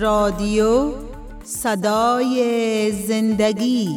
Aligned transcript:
رادیو 0.00 0.92
صدای 1.44 2.92
زندگی 2.92 3.88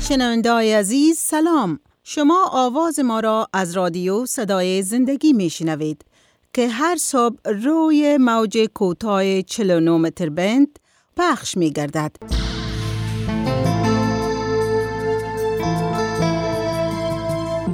شنوندای 0.00 0.72
عزیز 0.72 1.18
سلام 1.18 1.78
شما 2.04 2.48
آواز 2.52 3.00
ما 3.00 3.20
را 3.20 3.48
از 3.52 3.76
رادیو 3.76 4.26
صدای 4.26 4.82
زندگی 4.82 5.32
می 5.32 5.50
شنوید 5.50 6.04
که 6.52 6.68
هر 6.68 6.96
صبح 6.96 7.36
روی 7.44 8.18
موج 8.20 8.58
کوتاه 8.74 9.42
49 9.42 9.90
متر 9.90 10.28
بند 10.28 10.78
پخش 11.16 11.56
می 11.56 11.70
گردد. 11.70 12.16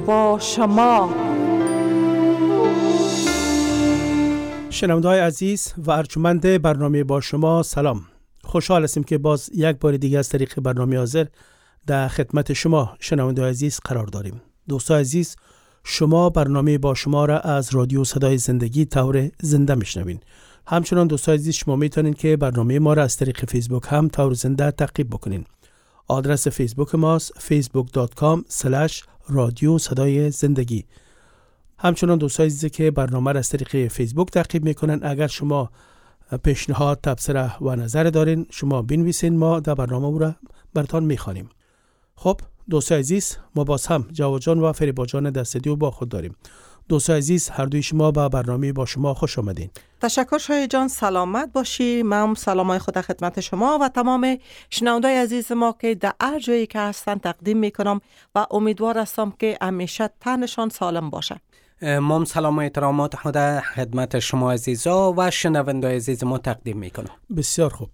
با 0.05 0.39
شما 0.41 1.28
شنوندهای 4.79 5.19
عزیز 5.19 5.73
و 5.77 5.91
ارجمند 5.91 6.61
برنامه 6.61 7.03
با 7.03 7.21
شما 7.21 7.63
سلام. 7.63 8.01
خوشحال 8.43 8.83
هستیم 8.83 9.03
که 9.03 9.17
باز 9.17 9.49
یک 9.53 9.77
بار 9.79 9.97
دیگه 9.97 10.19
از 10.19 10.29
طریق 10.29 10.59
برنامه 10.59 10.97
حاضر 10.97 11.25
در 11.87 12.07
خدمت 12.07 12.53
شما 12.53 12.95
شنونده 12.99 13.45
عزیز 13.49 13.79
قرار 13.79 14.07
داریم. 14.07 14.41
دوستان 14.69 14.99
عزیز 14.99 15.35
شما 15.83 16.29
برنامه 16.29 16.77
با 16.77 16.93
شما 16.93 17.25
را 17.25 17.39
از 17.39 17.75
رادیو 17.75 18.03
صدای 18.03 18.37
زندگی 18.37 18.85
طور 18.85 19.29
زنده 19.41 19.75
میشنوین 19.75 20.19
همچنان 20.67 21.07
دوستان 21.07 21.35
عزیز 21.35 21.55
شما 21.55 21.75
می‌تونین 21.75 22.13
که 22.13 22.37
برنامه 22.37 22.79
ما 22.79 22.93
را 22.93 23.03
از 23.03 23.17
طریق 23.17 23.45
فیسبوک 23.45 23.83
هم 23.85 24.07
طور 24.07 24.33
زنده 24.33 24.71
تعقیب 24.71 25.09
بکنین 25.09 25.45
آدرس 26.07 26.47
فیسبوک 26.47 26.95
ماست 26.95 27.31
facebook.com 27.31 28.41
رادیو 29.27 29.77
صدای 29.77 30.31
زندگی. 30.31 30.85
همچنان 31.81 32.17
دوستان 32.17 32.45
عزیزی 32.45 32.69
که 32.69 32.91
برنامه 32.91 33.31
را 33.31 33.39
از 33.39 33.49
طریق 33.49 33.91
فیسبوک 33.91 34.31
تعقیب 34.31 34.65
می‌کنن 34.65 34.99
اگر 35.03 35.27
شما 35.27 35.69
پیشنهاد 36.43 36.99
تبصره 37.03 37.63
و 37.63 37.75
نظر 37.75 38.03
دارین 38.03 38.45
شما 38.49 38.81
بنویسین. 38.81 39.37
ما 39.37 39.59
در 39.59 39.73
برنامه 39.73 40.05
او 40.05 40.19
را 40.19 40.35
برتان 40.73 41.03
می‌خوانیم. 41.03 41.49
خب 42.15 42.41
دوستان 42.69 42.99
عزیز 42.99 43.37
ما 43.55 43.63
باز 43.63 43.87
هم 43.87 44.07
جواد 44.11 44.41
جان 44.41 44.59
و 44.59 44.71
فریبا 44.71 45.05
جان 45.05 45.29
دستدیو 45.29 45.75
با 45.75 45.91
خود 45.91 46.09
داریم. 46.09 46.35
دوستان 46.89 47.17
عزیز 47.17 47.49
هر 47.49 47.65
دوی 47.65 47.81
شما 47.81 48.11
به 48.11 48.29
برنامه 48.29 48.73
با 48.73 48.85
شما 48.85 49.13
خوش 49.13 49.39
آمدین. 49.39 49.69
تشکر 50.01 50.37
شای 50.37 50.67
جان 50.67 50.87
سلامت 50.87 51.49
باشی. 51.53 52.03
من 52.03 52.33
سلامای 52.33 52.79
خود 52.79 53.01
خدمت 53.01 53.39
شما 53.39 53.79
و 53.81 53.89
تمام 53.89 54.37
شنوندای 54.69 55.17
عزیز 55.17 55.51
ما 55.51 55.75
که 55.81 55.95
در 55.95 56.13
هر 56.21 56.39
جایی 56.39 56.67
که 56.67 56.79
هستن 56.79 57.17
تقدیم 57.17 57.57
می‌کنم 57.57 58.01
و 58.35 58.45
امیدوار 58.51 58.97
هستم 58.97 59.33
که 59.39 59.57
همیشه 59.61 60.09
تنشان 60.19 60.69
سالم 60.69 61.09
باشه 61.09 61.41
مام 61.81 62.25
سلام 62.25 62.57
و 62.57 62.61
احترامات 62.61 63.15
خدمت 63.75 64.19
شما 64.19 64.51
عزیزا 64.51 65.13
و 65.17 65.31
شنوندای 65.31 65.95
عزیز 65.95 66.23
ما 66.23 66.37
تقدیم 66.37 66.77
می‌کنم. 66.77 67.15
بسیار 67.37 67.69
خوب. 67.69 67.89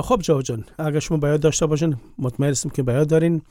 خب 0.00 0.20
جواد 0.22 0.44
جان 0.44 0.64
اگر 0.78 0.98
شما 0.98 1.18
بیاد 1.18 1.40
داشته 1.40 1.66
باشین 1.66 1.96
مطمئن 2.18 2.50
هستم 2.50 2.68
که 2.68 2.82
بیاد 2.82 3.08
دارین. 3.08 3.42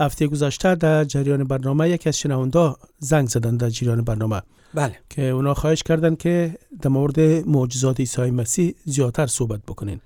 هفته 0.00 0.26
گذشته 0.26 0.74
در 0.74 1.04
جریان 1.04 1.44
برنامه 1.44 1.90
یکی 1.90 2.08
از 2.08 2.18
شنوندا 2.18 2.76
زنگ 2.98 3.28
زدن 3.28 3.56
در 3.56 3.68
جریان 3.68 4.04
برنامه. 4.04 4.42
بله. 4.74 4.96
که 5.10 5.22
اونا 5.22 5.54
خواهش 5.54 5.82
کردن 5.82 6.14
که 6.14 6.58
در 6.82 6.90
مورد 6.90 7.20
معجزات 7.20 8.00
عیسی 8.00 8.30
مسیح 8.30 8.74
زیادتر 8.84 9.26
صحبت 9.26 9.60
بکنین. 9.68 10.00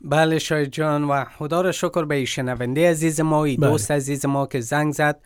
بله 0.00 0.38
شاید 0.38 0.72
جان 0.72 1.04
و 1.04 1.24
خدا 1.38 1.60
را 1.60 1.72
شکر 1.72 2.04
به 2.04 2.24
شنونده 2.24 2.90
عزیز 2.90 3.20
ما 3.20 3.44
ای 3.44 3.56
بله. 3.56 3.70
دوست 3.70 3.90
عزیز 3.90 4.26
ما 4.26 4.46
که 4.46 4.60
زنگ 4.60 4.92
زد. 4.92 5.20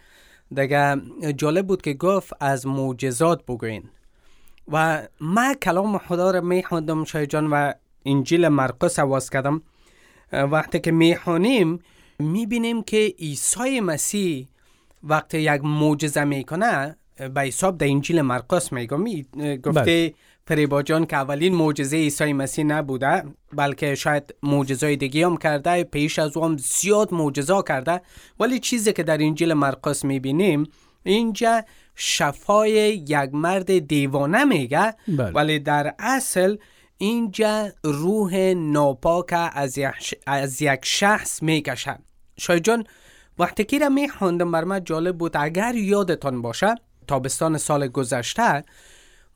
دیگه 0.54 0.96
جالب 1.36 1.66
بود 1.66 1.82
که 1.82 1.94
گفت 1.94 2.32
از 2.40 2.66
معجزات 2.66 3.46
بگوین. 3.46 3.82
و 4.68 5.02
من 5.20 5.54
کلام 5.54 5.98
خدا 5.98 6.30
را 6.30 6.40
می 6.40 6.62
خوندم 6.62 7.04
شاید 7.04 7.30
جان 7.30 7.46
و 7.46 7.72
انجیل 8.06 8.48
مرقس 8.48 8.98
آواز 8.98 9.30
کردم. 9.30 9.62
وقتی 10.32 10.80
که 10.80 10.90
می 10.90 11.16
خونیم 11.16 11.80
می 12.18 12.46
بینیم 12.46 12.82
که 12.82 13.14
عیسی 13.18 13.80
مسیح 13.80 14.48
وقتی 15.04 15.38
یک 15.38 15.64
معجزه 15.64 16.24
می‌کنه 16.24 16.96
به 17.34 17.40
حساب 17.40 17.78
در 17.78 17.86
انجیل 17.86 18.20
مرقس 18.20 18.72
میگم 18.72 19.00
می 19.00 19.26
گفته 19.62 20.14
فریبا 20.46 20.82
جان 20.82 21.06
که 21.06 21.16
اولین 21.16 21.54
معجزه 21.54 21.96
عیسی 21.96 22.32
مسیح 22.32 22.64
نبوده 22.64 23.24
بلکه 23.52 23.94
شاید 23.94 24.34
معجزای 24.42 24.96
دیگه 24.96 25.26
هم 25.26 25.36
کرده 25.36 25.84
پیش 25.84 26.18
از 26.18 26.36
او 26.36 26.44
هم 26.44 26.56
زیاد 26.56 27.14
معجزا 27.14 27.62
کرده. 27.62 28.00
ولی 28.40 28.58
چیزی 28.58 28.92
که 28.92 29.02
در 29.02 29.22
انجیل 29.22 29.52
مرقس 29.52 30.04
می‌بینیم 30.04 30.68
اینجا 31.04 31.64
شفای 31.94 32.70
یک 33.08 33.30
مرد 33.32 33.78
دیوانه 33.78 34.44
میگه. 34.44 34.94
بله. 35.08 35.30
ولی 35.30 35.58
در 35.58 35.94
اصل 35.98 36.56
اینجا 36.98 37.68
روح 37.84 38.36
ناپاک 38.56 39.34
از 39.52 39.78
از 40.26 40.62
یک 40.62 40.80
شخص 40.82 41.42
می‌کشه. 41.42 41.98
شاید 42.38 42.64
جان 42.64 42.84
وقتی 43.38 43.64
که 43.64 43.78
را 43.78 43.88
میخوندم 43.88 44.52
بر 44.52 44.64
من 44.64 44.84
جالب 44.84 45.18
بود 45.18 45.36
اگر 45.36 45.74
یادتان 45.74 46.42
باشه 46.42 46.74
تابستان 47.06 47.58
سال 47.58 47.88
گذشته 47.88 48.64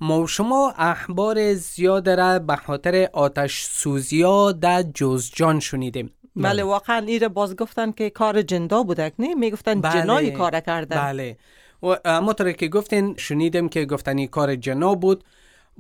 ما 0.00 0.74
اخبار 0.78 1.54
زیاد 1.54 2.08
را 2.08 2.38
به 2.38 2.56
خاطر 2.56 3.08
آتش 3.12 3.64
سوزیا 3.64 4.52
در 4.52 4.82
جوزجان 4.82 5.60
شنیدیم. 5.60 6.10
بله 6.36 6.64
واقعا 6.64 6.98
ایره 6.98 7.28
باز 7.28 7.56
گفتن 7.56 7.92
که 7.92 8.10
کار 8.10 8.42
جندا 8.42 8.82
بودک 8.82 9.12
نه؟ 9.18 9.34
می‌گفتن 9.34 9.80
بله. 9.80 9.92
جنایی 9.92 10.30
کار 10.30 10.60
کردن. 10.60 10.96
بله. 10.96 11.38
و 11.82 11.96
همونطور 12.04 12.52
که 12.52 12.68
گفتین 12.68 13.14
شنیدم 13.16 13.68
که 13.68 13.84
گفتن 13.84 14.18
این 14.18 14.26
کار 14.26 14.56
جنا 14.56 14.94
بود 14.94 15.24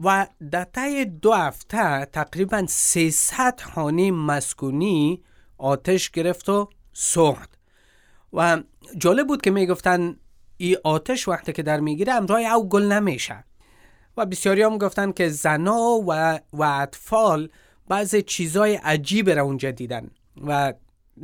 و 0.04 0.26
در 0.50 0.64
طی 0.64 1.04
دو 1.04 1.32
هفته 1.32 2.04
تقریبا 2.04 2.64
300 2.68 3.60
خانه 3.74 4.10
مسکونی 4.10 5.22
آتش 5.58 6.10
گرفت 6.10 6.48
و 6.48 6.68
سوخت 6.92 7.58
و 8.32 8.58
جالب 8.98 9.26
بود 9.26 9.42
که 9.42 9.50
می‌گفتن 9.50 10.16
این 10.56 10.76
آتش 10.84 11.28
وقتی 11.28 11.52
که 11.52 11.62
در 11.62 11.80
می‌گیره 11.80 12.12
امرای 12.12 12.46
او 12.46 12.68
گل 12.68 12.82
نمیشه. 12.82 13.44
و 14.16 14.26
بسیاری 14.26 14.62
هم 14.62 14.78
گفتن 14.78 15.12
که 15.12 15.28
زنا 15.28 16.00
و, 16.06 16.40
و 16.52 16.62
اطفال 16.62 17.48
بعض 17.88 18.16
چیزای 18.16 18.74
عجیب 18.74 19.30
را 19.30 19.42
اونجا 19.42 19.70
دیدن 19.70 20.10
و 20.46 20.74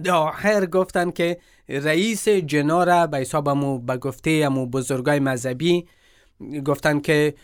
در 0.04 0.12
آخر 0.12 0.66
گفتن 0.66 1.10
که 1.10 1.38
رئیس 1.68 2.28
جنا 2.28 2.84
را 2.84 3.06
به 3.06 3.18
حساب 3.18 3.48
امو 3.48 3.78
به 3.78 3.96
گفته 3.96 4.30
امو 4.30 4.66
بزرگای 4.66 5.18
مذهبی 5.20 5.86
گفتن 6.64 7.00
که 7.00 7.34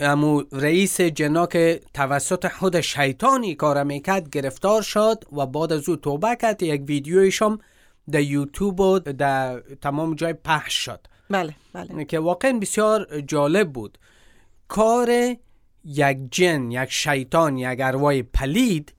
امو 0.00 0.42
رئیس 0.52 1.00
جنا 1.00 1.46
که 1.46 1.80
توسط 1.94 2.48
خود 2.48 2.80
شیطانی 2.80 3.54
کار 3.54 3.84
می‌کرد 3.84 4.30
گرفتار 4.30 4.82
شد 4.82 5.24
و 5.32 5.46
بعد 5.46 5.72
از 5.72 5.88
او 5.88 5.96
توبه 5.96 6.36
کرد. 6.36 6.62
یک 6.62 6.82
ویدیویش 6.86 7.42
هم 7.42 7.58
در 8.10 8.20
یوتیوب 8.20 8.80
و 8.80 8.98
در 8.98 9.60
تمام 9.60 10.14
جای 10.14 10.32
پخش 10.32 10.74
شد. 10.74 11.00
بله 11.30 11.54
بله. 11.72 12.04
که 12.04 12.18
واقعا 12.18 12.52
بسیار 12.52 13.20
جالب 13.20 13.72
بود. 13.72 13.98
کار 14.68 15.36
یک 15.84 16.18
جن 16.30 16.70
یک 16.70 16.90
شیطان 16.90 17.58
یک 17.58 17.80
ارواح 17.82 18.22
پلید 18.22 18.94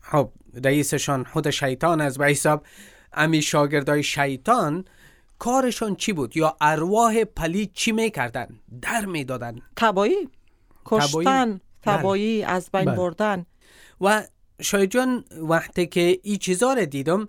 خب 0.00 0.30
رئیسشان 0.64 1.24
خود 1.24 1.50
شیطان 1.50 2.00
از 2.00 2.18
به 2.18 2.26
حساب 2.26 2.64
امی 3.12 3.42
شاگردای 3.42 4.02
شیطان 4.02 4.84
کارشان 5.38 5.96
چی 5.96 6.12
بود؟ 6.12 6.36
یا 6.36 6.56
ارواح 6.60 7.24
پلید 7.24 7.72
چی 7.72 7.92
می‌کردن؟ 7.92 8.48
در 8.82 9.04
می‌دادن. 9.04 9.58
تبایی؟ 9.76 10.28
کشتن 10.84 11.52
بله. 11.52 11.60
تبایی 11.82 12.42
از 12.42 12.70
بین 12.72 12.84
بله. 12.84 12.96
بردن. 12.96 13.46
و 14.00 14.22
شاید 14.62 14.90
جان 14.90 15.24
وقتی 15.30 15.86
که 15.86 16.18
این 16.22 16.36
چیزا 16.36 16.72
رو 16.72 16.84
دیدم 16.84 17.28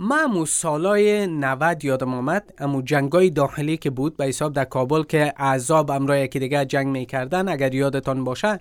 من 0.00 0.18
امو 0.18 0.46
سالای 0.46 1.26
90 1.26 1.84
یادم 1.84 2.14
آمد. 2.14 2.54
امو 2.58 2.82
جنگای 2.82 3.30
داخلی 3.30 3.76
که 3.76 3.90
بود 3.90 4.16
به 4.16 4.24
حساب 4.24 4.52
در 4.52 4.64
کابل 4.64 5.02
که 5.02 5.34
اعذاب 5.36 5.90
امرای 5.90 6.24
یکی 6.24 6.38
دیگه 6.38 6.64
جنگ 6.64 6.86
می‌کردن 6.86 7.48
اگر 7.48 7.74
یادتان 7.74 8.24
باشه 8.24 8.60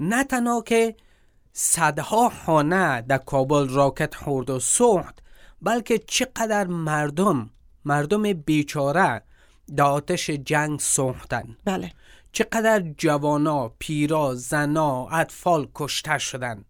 نه 0.00 0.24
تنها 0.24 0.62
که 0.62 0.96
صدها 1.52 2.28
خانه 2.28 3.02
در 3.02 3.18
کابل 3.18 3.68
راکت 3.68 4.14
خورد 4.14 4.50
و 4.50 4.60
سوخت 4.60 5.18
بلکه 5.62 5.98
چقدر 5.98 6.66
مردم 6.66 7.50
مردم 7.84 8.32
بیچاره 8.32 9.22
در 9.76 9.84
آتش 9.84 10.30
جنگ 10.30 10.80
سوختن. 10.80 11.56
بله. 11.64 11.92
چقدر 12.32 12.80
جوانا، 12.98 13.72
پیرا، 13.78 14.34
زنا، 14.34 15.08
اطفال 15.08 15.68
کشته 15.74 16.18
شدن. 16.18 16.64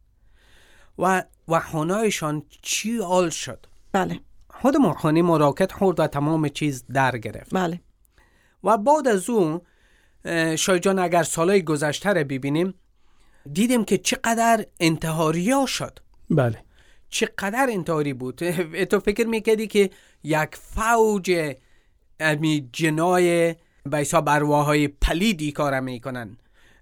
و 0.99 1.25
و 1.49 1.61
خانهایشان 1.61 2.43
چی 2.63 2.99
حال 2.99 3.31
شد؟ 3.31 3.67
بله. 3.95 4.21
خود 4.49 4.77
ما 4.77 4.93
خانه 4.93 5.23
ما 5.23 5.37
راکت 5.37 5.73
خورد 5.73 6.01
و 6.01 6.07
تمام 6.07 6.49
چیز 6.49 6.85
در 6.93 7.19
گرفت. 7.19 7.55
بله. 7.55 7.81
و 8.65 8.79
بعد 8.79 9.09
از 9.09 9.31
اون 9.31 9.61
اه، 10.25 10.57
شاید 10.57 10.83
جان 10.83 10.99
اگر 10.99 11.23
سالهای 11.23 11.63
گذشته 11.63 12.11
رو 12.11 12.25
ببینیم 12.25 12.75
دیدیم 13.53 13.85
که 13.85 13.99
چقدر 13.99 14.67
انتحاریا 14.81 15.67
شد. 15.67 15.99
بله. 16.31 16.65
چقدر 17.09 17.67
انتحاری 17.71 18.13
بود. 18.13 18.35
تو 18.91 19.01
فکر 19.01 19.27
می‌کردی 19.27 19.67
که 19.67 19.91
یک 20.23 20.57
فوج 20.57 21.55
امی 22.21 22.71
جنای 22.73 23.55
به 23.85 23.99
حساب 23.99 24.29
ارواح 24.29 24.67
های 24.67 24.89
پلیدی 24.89 25.53
کار 25.53 25.81
می‌کنن 25.81 26.37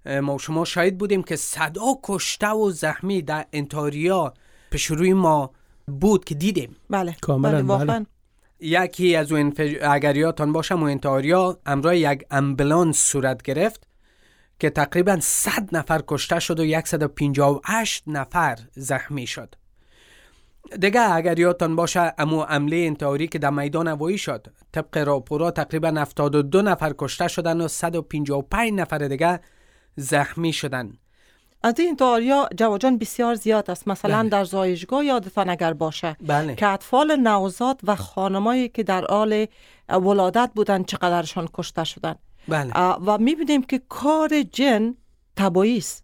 ما 0.05 0.37
شما 0.37 0.65
شاید 0.65 0.97
بودیم 0.97 1.23
که 1.23 1.35
صدا 1.35 1.99
کشته 2.03 2.49
و 2.49 2.71
زخمی 2.71 3.21
در 3.21 3.45
انتاریا 3.53 4.33
پیش 4.71 4.85
روی 4.85 5.13
ما 5.13 5.51
بود 5.87 6.25
که 6.25 6.35
دیدیم. 6.35 6.75
بله. 6.89 7.15
کاملا، 7.21 7.51
بله 7.51 7.61
بله. 7.61 7.67
واقعا. 7.67 8.05
یکی 8.59 9.15
از 9.15 9.31
اون 9.31 9.41
انفج... 9.41 9.75
اگر 9.81 10.17
یادتان 10.17 10.53
باشه 10.53 10.75
مونتاریا 10.75 11.59
امرای 11.65 11.99
یک 11.99 12.25
امبولانس 12.31 12.97
صورت 12.97 13.41
گرفت 13.41 13.87
که 14.59 14.69
تقریبا 14.69 15.17
100 15.21 15.75
نفر 15.75 16.01
کشته 16.07 16.39
شد 16.39 16.59
و 16.59 16.81
158 16.85 18.03
نفر 18.07 18.59
زخمی 18.71 19.27
شد. 19.27 19.55
دیگه 20.79 21.01
اگر 21.01 21.39
یادتان 21.39 21.75
باشه 21.75 22.13
امو 22.17 22.41
عمله 22.41 22.75
انتحاری 22.75 23.27
که 23.27 23.39
در 23.39 23.49
میدان 23.49 23.87
هوایی 23.87 24.17
شد. 24.17 24.47
طبق 24.71 24.97
راپورا 24.97 25.51
تقریبا 25.51 25.87
72 25.87 26.61
نفر 26.61 26.93
کشته 26.97 27.27
شدن 27.27 27.61
و 27.61 27.67
155 27.67 28.73
نفر 28.73 28.97
دیگه 28.97 29.39
زخمی 29.95 30.53
شدن. 30.53 30.97
از 31.63 31.79
این 31.79 31.95
داریا 31.95 32.49
جواجان 32.57 32.97
بسیار 32.97 33.35
زیاد 33.35 33.71
است. 33.71 33.87
مثلا 33.87 34.19
بله. 34.19 34.29
در 34.29 34.43
زایشگاه 34.43 35.05
یادتان 35.05 35.49
اگر 35.49 35.73
باشه 35.73 36.17
بله. 36.27 36.55
که 36.55 36.67
اطفال 36.67 37.15
نوزاد 37.15 37.79
و 37.83 37.95
خانمایی 37.95 38.69
که 38.69 38.83
در 38.83 39.05
حال 39.09 39.45
ولادت 39.89 40.51
بودن 40.55 40.83
چقدرشان 40.83 41.49
کشته 41.53 41.83
شدن. 41.83 42.15
بله. 42.47 42.71
و 43.05 43.17
می‌بینیم 43.17 43.63
که 43.63 43.81
کار 43.89 44.41
جن 44.51 44.95
تبایی 45.35 45.77
است. 45.77 46.03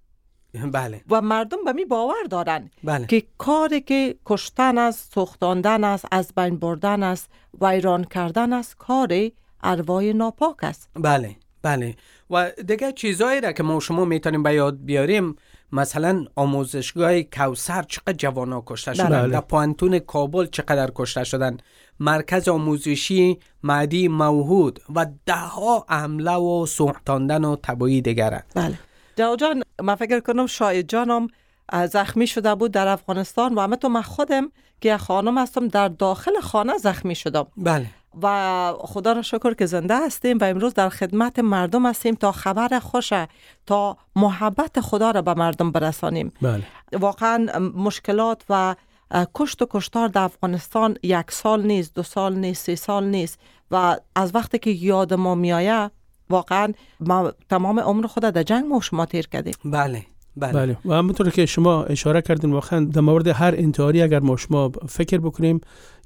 بله. 0.72 1.02
و 1.10 1.22
مردم 1.22 1.64
به 1.66 1.72
می 1.72 1.86
باور 1.86 2.24
دارن 2.30 2.70
بله. 2.84 3.06
که 3.08 3.24
کاری 3.38 3.82
که 3.82 4.16
کشتن 4.26 4.78
است 4.78 5.14
سوختاندن 5.14 5.84
است 5.84 6.06
از 6.12 6.34
بین 6.36 6.60
بردن 6.60 7.04
است 7.04 7.30
ویران 7.62 8.04
کردن 8.04 8.54
است 8.54 8.78
کار 8.78 9.30
ارواح 9.64 10.04
ناپاک 10.04 10.64
است. 10.64 10.90
بله. 10.96 11.36
بله. 11.62 11.96
و 12.30 12.52
دیگه 12.52 12.92
چیزایی 12.92 13.42
را 13.42 13.52
که 13.52 13.64
ما 13.64 13.78
و 13.78 13.82
شما 13.82 14.06
می‌تونیم 14.06 14.44
به 14.44 14.54
یاد 14.54 14.78
بیاریم 14.86 15.36
مثلا 15.72 16.26
آموزشگاه 16.36 17.22
کوسر 17.22 17.84
چقدر 17.84 18.14
جوانا 18.14 18.64
کشته 18.66 18.94
شدن 18.94 19.10
بله. 19.10 19.28
در 19.28 19.42
پانتون 19.42 20.00
کابل 20.00 20.46
چقدر 20.46 20.92
کشته 20.96 21.24
شدن. 21.24 21.58
مرکز 22.00 22.48
آموزشی 22.48 23.40
معدی 23.64 24.08
موهود 24.08 24.80
و 24.96 25.06
ده 25.26 25.34
ها 25.34 25.86
حمله 25.90 26.36
و 26.36 26.66
سوختاندن 26.66 27.46
و 27.46 27.56
تبایی 27.64 28.02
دیگره 28.02 28.44
بله. 28.56 28.80
جاو 29.16 29.36
جان 29.36 29.64
من 29.82 29.96
فکر 29.96 30.20
کنم 30.20 30.46
شاید 30.46 30.90
جانم 30.90 31.28
زخمی 31.92 32.28
شده 32.28 32.56
بود 32.56 32.72
در 32.72 32.88
افغانستان 32.88 33.56
و 33.56 33.62
همه 33.62 33.76
تو 33.76 33.90
من 33.90 34.02
خودم 34.02 34.52
که 34.82 34.94
یک 34.94 34.98
خانم 34.98 35.38
هستم 35.38 35.68
در 35.68 35.88
داخل 35.88 36.40
خانه 36.42 36.78
زخمی 36.78 37.16
شدم. 37.16 37.48
بله. 37.58 37.86
و 38.22 38.74
خدا 38.80 39.14
را 39.14 39.22
شکر 39.22 39.54
که 39.54 39.66
زنده 39.66 40.06
هستیم 40.06 40.38
و 40.38 40.44
امروز 40.44 40.74
در 40.74 40.90
خدمت 40.90 41.40
مردم 41.40 41.86
هستیم 41.86 42.16
تا 42.16 42.32
خبر 42.32 42.80
خوشه 42.80 43.28
تا 43.66 43.98
محبت 44.16 44.80
خدا 44.82 45.12
را 45.12 45.22
به 45.22 45.34
مردم 45.34 45.72
برسانیم. 45.72 46.32
بله. 46.42 46.64
واقعا 47.00 47.60
مشکلات 47.60 48.44
و 48.50 48.76
کشت 49.34 49.62
و 49.62 49.68
کشتار 49.70 50.08
در 50.08 50.22
افغانستان 50.24 50.98
یک 51.04 51.32
سال 51.32 51.66
نیست 51.66 51.96
دو 51.96 52.04
سال 52.04 52.36
نیست 52.36 52.66
سه 52.66 52.76
سال 52.76 53.06
نیست 53.06 53.40
و 53.72 53.98
از 54.16 54.36
وقتی 54.36 54.60
که 54.60 54.72
یاد 54.72 55.14
ما 55.14 55.36
میآید 55.36 55.92
واقعا 56.30 56.74
ما 57.00 57.34
تمام 57.50 57.80
عمر 57.80 58.08
خود 58.08 58.24
در 58.24 58.44
جنگ 58.44 58.66
ما 58.66 58.78
و 58.78 58.82
شما 58.82 59.06
تیر 59.06 59.28
کردیم. 59.28 59.54
بله 59.66 60.06
بله, 60.38 60.54
بله. 60.54 60.78
و 60.86 60.94
همونطور 60.94 61.30
که 61.30 61.46
شما 61.46 61.84
اشاره 61.84 62.22
کردین 62.22 62.52
واقعا 62.52 62.86
در 62.86 63.02
مورد 63.02 63.28
هر 63.28 63.54
انتحاری 63.58 64.02
اگر 64.02 64.20
ما 64.20 64.38
شما 64.38 64.72
فکر 64.88 65.18
بکنیم 65.18 65.62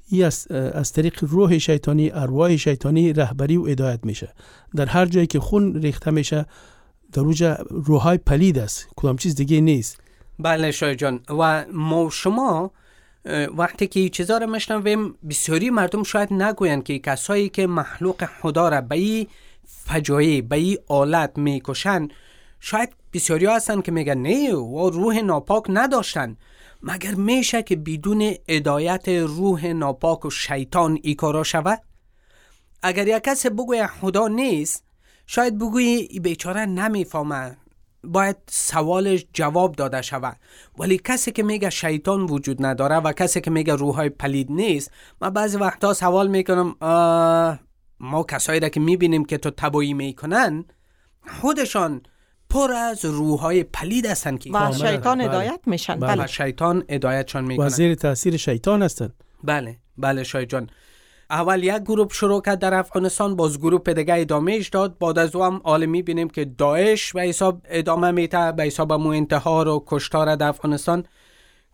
ای 0.08 0.22
از, 0.22 0.46
از 0.50 0.92
طریق 0.92 1.24
روح 1.24 1.58
شیطانی 1.58 2.10
ارواح 2.10 2.56
شیطانی 2.56 3.12
رهبری 3.12 3.56
و 3.56 3.66
هدایت 3.66 4.00
میشه. 4.02 4.32
در 4.76 4.86
هر 4.86 5.06
جایی 5.06 5.26
که 5.26 5.40
خون 5.40 5.74
ریخته 5.74 6.10
میشه 6.10 6.46
در 7.12 7.22
اوجا 7.22 7.58
روحای 7.70 8.18
پلید 8.18 8.58
است. 8.58 8.88
کدام 8.96 9.16
چیز 9.16 9.34
دیگه 9.34 9.60
نیست. 9.60 10.00
بله 10.38 10.70
شای 10.70 10.96
جان. 10.96 11.20
و 11.38 11.64
ما 11.72 12.10
شما 12.10 12.70
وقتی 13.56 13.86
که 13.86 14.00
این 14.00 14.08
چیزا 14.08 14.38
رو 14.38 14.50
میشنویم 14.50 15.14
بسیاری 15.30 15.70
مردم 15.70 16.02
شاید 16.02 16.32
نگویند 16.32 16.84
که 16.84 16.98
کسایی 16.98 17.48
که 17.48 17.66
مخلوق 17.66 18.24
خدا 18.42 18.68
را 18.68 18.80
به 18.80 18.96
این 18.96 19.26
فجایع 19.66 20.40
به 20.40 20.56
این 20.56 20.78
آلت 20.88 21.38
می‌کشن 21.38 22.08
شاید 22.60 22.88
بسیاری 23.12 23.46
هستن 23.46 23.80
که 23.80 23.92
میگن 23.92 24.18
نه 24.18 24.54
و 24.54 24.90
روح 24.90 25.20
ناپاک 25.20 25.64
نداشتن. 25.68 26.36
مگر 26.86 27.14
میشه 27.14 27.62
که 27.62 27.76
بدون 27.76 28.34
هدایت 28.48 29.08
روح 29.08 29.66
ناپاک 29.66 30.24
و 30.24 30.30
شیطان 30.30 30.98
ای 31.02 31.14
کارا 31.14 31.42
شود؟ 31.42 31.80
اگر 32.82 33.08
یک 33.08 33.22
کسی 33.22 33.50
بگوی 33.50 33.86
خدا 33.86 34.28
نیست 34.28 34.84
شاید 35.26 35.58
بگوی 35.58 35.84
ای 35.84 36.20
بیچاره 36.20 36.66
نمی‌فهمه 36.66 37.56
باید 38.04 38.36
سوالش 38.48 39.26
جواب 39.32 39.74
داده 39.74 40.02
شود. 40.02 40.36
ولی 40.78 41.00
کسی 41.04 41.32
که 41.32 41.42
میگه 41.42 41.70
شیطان 41.70 42.20
وجود 42.22 42.66
نداره 42.66 42.96
و 42.96 43.12
کسی 43.12 43.40
که 43.40 43.50
میگه 43.50 43.74
روحای 43.74 44.08
پلید 44.08 44.50
نیست 44.50 44.90
من 45.20 45.30
بعضی 45.30 45.56
وقتا 45.56 45.94
سوال 45.94 46.28
می‌کنم 46.28 46.76
ما 48.00 48.22
کسایی 48.22 48.60
را 48.60 48.68
که 48.68 48.80
می‌بینیم 48.80 49.24
که 49.24 49.38
تو 49.38 49.50
تبایی 49.50 49.94
می‌کنن 49.94 50.64
خودشان 51.40 52.02
پر 52.54 52.72
از 52.72 53.04
روحای 53.04 53.64
پلید 53.64 54.06
هستن 54.06 54.36
که 54.36 54.50
و. 54.52 54.72
شیطان 54.72 55.18
بله. 55.18 55.28
هدایت 55.28 55.60
میشن. 55.66 56.00
بله. 56.00 56.16
بله. 56.16 56.26
شیطان 56.26 56.84
هدایتشان 56.90 57.44
و 57.44 57.48
می‌کنن 57.48 57.68
زیر 57.68 57.94
تاثیر 57.94 58.36
شیطان 58.36 58.82
هستند 58.82 59.14
بله. 59.44 59.76
بله 59.98 60.24
شای 60.24 60.46
جان. 60.46 60.70
اول 61.30 61.64
یک 61.64 61.82
گروه 61.82 62.08
شروع 62.12 62.42
کرد 62.42 62.58
در 62.58 62.74
افغانستان 62.74 63.36
باز 63.36 63.58
گروه 63.58 63.92
دیگه 63.92 64.14
ادامهش 64.14 64.68
داد. 64.68 64.98
بعد 64.98 65.18
از 65.18 65.36
او 65.36 65.44
هم 65.44 65.60
حالا 65.64 65.86
می‌بینیم 65.86 66.28
که 66.28 66.44
داعش 66.44 67.12
به 67.12 67.22
حساب 67.22 67.60
ادامه 67.64 68.10
میته 68.10 68.52
به 68.52 68.62
حساب 68.62 68.92
مو 68.92 69.08
انتحار 69.08 69.68
و 69.68 69.84
کشتار 69.86 70.36
در 70.36 70.48
افغانستان. 70.48 71.04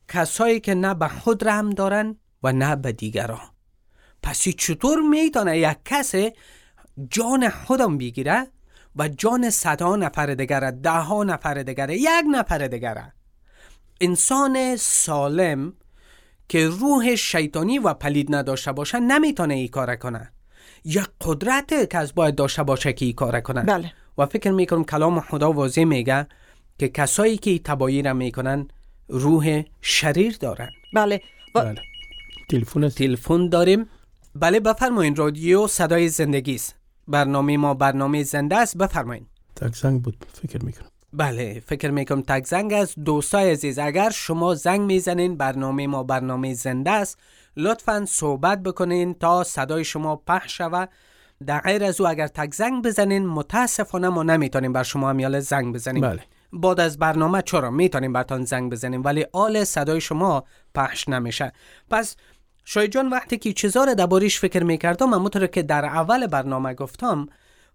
کسایی 0.09 0.61
که 0.61 0.75
نه 0.75 0.95
به 0.95 1.09
خود 1.09 1.49
رحم 1.49 1.71
دارن 1.71 2.17
و 2.43 2.53
نه 2.53 2.77
به 2.77 2.93
دیگران. 2.93 3.49
پس 4.23 4.49
چطور 4.49 5.01
می‌تونه 5.01 5.59
یک 5.59 5.77
کسی 5.85 6.33
جان 7.11 7.49
خودم 7.49 7.99
بگیره؟ 7.99 8.47
و 8.97 9.09
جان 9.09 9.51
صدها 9.51 9.97
نفر 9.97 10.27
دیگره 10.27 10.71
ده 10.71 10.91
ها 10.91 11.25
نفر 11.25 11.55
دیگره 11.55 11.97
یک 11.97 12.25
نفر 12.31 12.59
دیگره. 12.59 13.13
انسان 14.01 14.77
سالم 14.77 15.73
که 16.49 16.69
روح 16.69 17.15
شیطانی 17.15 17.79
و 17.79 17.95
پلید 17.95 18.35
نداشته 18.35 18.73
باشه 18.73 19.01
نمی‌تونه 19.01 19.55
ای 19.55 19.69
کار 19.69 19.97
کنه. 19.97 20.33
یک 20.85 21.07
قدرت 21.21 21.91
که 21.91 21.99
از 21.99 22.15
باید 22.15 22.35
داشته 22.35 22.63
باشه 22.63 22.93
که 22.93 23.05
ای 23.05 23.13
کار 23.13 23.41
کنه. 23.41 23.63
بله. 23.63 23.93
و 24.19 24.27
فکر 24.27 24.51
می‌کنم 24.51 24.85
کلام 24.85 25.21
خدا 25.21 25.53
واضح 25.53 25.85
میگه 25.85 26.27
که 26.79 26.89
کسایی 26.89 27.37
که 27.37 27.51
ای 27.51 27.59
تبایی 27.59 28.03
را 28.03 28.15
می‌کنن 28.15 28.69
روح 29.09 29.63
شریر 29.81 30.37
دارن. 30.41 30.71
بله. 30.95 31.21
و 31.55 31.65
بله. 31.65 31.81
تلفن 32.51 32.85
است. 32.85 32.99
تلفن 32.99 33.49
داریم. 33.49 33.87
بله 34.35 34.61
بفرمایین 34.61 35.17
رادیو 35.17 35.67
صدای 35.67 36.09
زندگی 36.09 36.55
است. 36.55 36.80
برنامه 37.11 37.57
ما 37.57 37.75
برنامه 37.75 38.23
زنده 38.23 38.57
است. 38.57 38.77
بفرمایین. 38.79 39.27
تک 39.57 39.77
زنگ 39.77 40.03
بود. 40.03 40.25
فکر 40.33 40.65
می‌کنم. 40.65 40.89
بله 41.13 41.63
فکر 41.67 41.91
می‌کنم 41.91 42.23
تک 42.23 42.47
زنگ 42.47 42.73
است. 42.73 42.99
دوستای 42.99 43.51
عزیز 43.51 43.79
اگر 43.79 44.11
شما 44.11 44.55
زنگ 44.55 44.81
می‌زنین 44.81 45.37
برنامه 45.37 45.87
ما 45.87 46.03
برنامه 46.03 46.55
زنده 46.55 46.91
است. 46.91 47.19
لطفا 47.57 48.05
صحبت 48.09 48.63
بکنین 48.63 49.15
تا 49.15 49.45
صدای 49.45 49.85
شما 49.85 50.17
پخش 50.17 50.57
شود. 50.57 50.89
در 51.47 51.61
غیر 51.61 51.85
از 51.85 52.01
او 52.01 52.09
اگر 52.09 52.27
تک 52.27 52.55
زنگ 52.55 52.85
بزنین 52.85 53.27
متاسفانه 53.27 54.09
ما 54.09 54.23
نمی‌تونیم 54.23 54.73
بر 54.73 54.83
شما 54.83 55.11
امیال 55.11 55.41
زنگ 55.41 55.75
بزنیم. 55.75 56.03
بله. 56.03 56.23
بعد 56.53 56.81
از 56.81 56.99
برنامه 56.99 57.43
چرا 57.43 57.71
می‌تونیم 57.71 58.13
برتان 58.13 58.45
زنگ 58.45 58.73
بزنیم؟ 58.73 59.05
ولی 59.05 59.27
آل 59.33 59.65
صدای 59.65 60.01
شما 60.01 60.45
پخش 60.75 61.09
نمیشه. 61.09 61.53
پس 61.91 62.17
شاید 62.65 62.93
جان 62.93 63.09
وقتی 63.09 63.39
که 63.39 63.53
چیزا 63.53 63.85
رو 63.85 63.95
دربارش 63.95 64.41
فکر 64.41 64.65
می‌کردم 64.65 65.15
همونطور 65.15 65.47
که 65.47 65.63
در 65.63 65.85
اول 65.85 66.27
برنامه 66.27 66.75
گفتم 66.75 67.27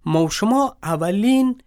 ما 0.05 0.25
و 0.25 0.29
شما 0.29 0.77
اولین 0.83 1.61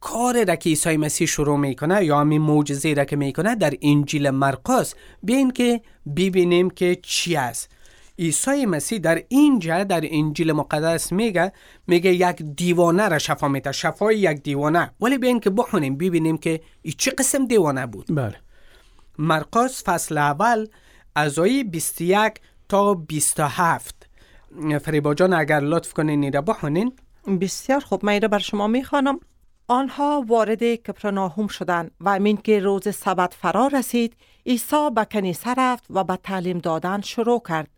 کار 0.00 0.44
را 0.44 0.56
که 0.56 0.70
عیسی 0.70 0.96
مسیح 0.96 1.26
شروع 1.26 1.58
می‌کنه 1.58 2.04
یا 2.04 2.20
همین 2.20 2.42
معجزه 2.42 2.94
را 2.94 3.04
که 3.04 3.16
می‌کنه 3.16 3.54
در 3.54 3.74
انجیل 3.82 4.30
مرقس 4.30 4.94
بیاین 5.22 5.50
که 5.50 5.80
ببینیم 6.16 6.70
که 6.70 6.98
چی 7.02 7.36
است. 7.36 7.70
عیسی 8.18 8.66
مسیح 8.66 8.98
در 8.98 9.22
اینجا 9.28 9.84
در 9.84 10.04
انجیل 10.10 10.52
مقدس 10.52 11.12
میگه 11.12 11.52
میگه 11.86 12.14
یک 12.14 12.42
دیوانه 12.56 13.08
را 13.08 13.18
شفا 13.18 13.48
میده 13.48 13.72
شفای 13.72 14.18
یک 14.18 14.42
دیوانه. 14.42 14.90
ولی 15.00 15.18
بیاین 15.18 15.40
که 15.40 15.50
بخونیم 15.50 15.96
ببینیم 15.96 16.38
که 16.38 16.60
ای 16.82 16.92
چه 16.92 17.10
قسم 17.10 17.46
دیوانه 17.46 17.86
بود. 17.86 18.06
بله. 18.08 18.36
مرقس 19.18 19.84
فصل 19.84 20.18
اول 20.18 20.66
از 21.14 21.38
آیه 21.38 21.64
21 21.64 22.32
تا 22.72 22.94
27 22.94 24.08
فریبا 24.82 25.14
جان 25.14 25.32
اگر 25.32 25.60
لطف 25.60 25.92
کنین 25.92 26.22
این 26.22 26.32
را 26.32 26.40
بخونین 26.40 26.92
بسیار 27.40 27.80
خوب 27.80 28.04
من 28.04 28.12
این 28.12 28.22
را 28.22 28.28
بر 28.28 28.38
شما 28.38 28.66
می‌خوانم. 28.66 29.20
آنها 29.68 30.24
وارد 30.28 30.62
کپرناهوم 30.62 31.46
شدند 31.46 31.90
و 32.00 32.08
امین 32.08 32.36
که 32.36 32.60
روز 32.60 32.88
سبت 32.88 33.34
فرا 33.34 33.66
رسید 33.66 34.16
عیسی 34.46 34.90
به 34.94 35.04
کنیسه 35.04 35.54
رفت 35.54 35.84
و 35.90 36.04
به 36.04 36.16
تعلیم 36.16 36.58
دادن 36.58 37.00
شروع 37.00 37.42
کرد. 37.48 37.68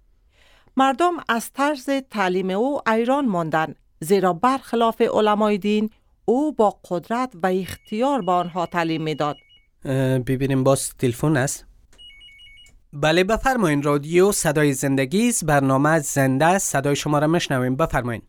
مردم 0.76 1.12
از 1.28 1.52
طرز 1.52 1.90
تعلیم 2.10 2.50
او 2.50 2.88
ایران 2.88 3.26
ماندند 3.26 3.76
زیرا 4.00 4.32
برخلاف 4.32 5.00
علمای 5.00 5.58
دین 5.58 5.90
او 6.24 6.52
با 6.52 6.78
قدرت 6.90 7.32
و 7.42 7.46
اختیار 7.46 8.22
به 8.22 8.32
آنها 8.32 8.66
تعلیم 8.66 9.02
می‌داد. 9.02 9.36
ببینیم 10.26 10.64
باز 10.64 10.94
تلفن 10.98 11.36
است. 11.36 11.66
بله 12.94 13.24
بفرمایین. 13.24 13.82
رادیو 13.82 14.32
صدای 14.32 14.72
زندگی 14.72 15.28
است. 15.28 15.44
برنامه 15.44 15.98
زنده 15.98 16.44
است. 16.44 16.72
صدای 16.72 16.96
شما 16.96 17.18
را 17.18 17.26
مشنویم 17.26 17.76
بفرمایین. 17.76 18.22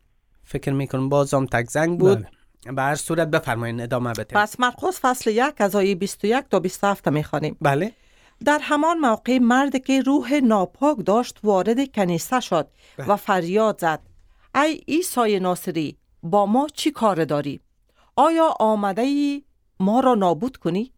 فکر 0.43 0.71
می‌کنم 0.71 1.09
بازم 1.09 1.45
تک 1.45 1.69
زنگ 1.69 1.99
بود. 1.99 2.17
بله. 2.65 2.73
به 2.75 2.81
هر 2.81 2.95
صورت 2.95 3.27
بفرمایین. 3.27 3.81
ادامه 3.81 4.11
بدیم 4.11 4.41
پس 4.41 4.59
مرقس 4.59 4.99
فصل 5.01 5.29
یک 5.29 5.53
از 5.57 5.75
آیه 5.75 5.95
21 5.95 6.49
تا 6.49 6.59
27 6.59 7.07
می‌خوانیم. 7.07 7.57
بله. 7.61 7.91
در 8.45 8.59
همان 8.61 8.97
موقع 8.97 9.37
مردی 9.37 9.79
که 9.79 10.01
روح 10.01 10.33
ناپاک 10.33 10.97
داشت 11.05 11.39
وارد 11.43 11.91
کنیسه 11.91 12.39
شد 12.39 12.67
بله. 12.97 13.11
و 13.11 13.15
فریاد 13.15 13.81
زد. 13.81 13.99
ای 14.55 14.81
عیسی 14.87 15.39
ناصری 15.39 15.97
با 16.23 16.45
ما 16.45 16.67
چی 16.73 16.91
کار 16.91 17.25
داری؟ 17.25 17.59
آیا 18.15 18.53
آمده 18.59 19.01
ای 19.01 19.43
ما 19.79 19.99
را 19.99 20.15
نابود 20.15 20.57
کنی؟ 20.57 20.91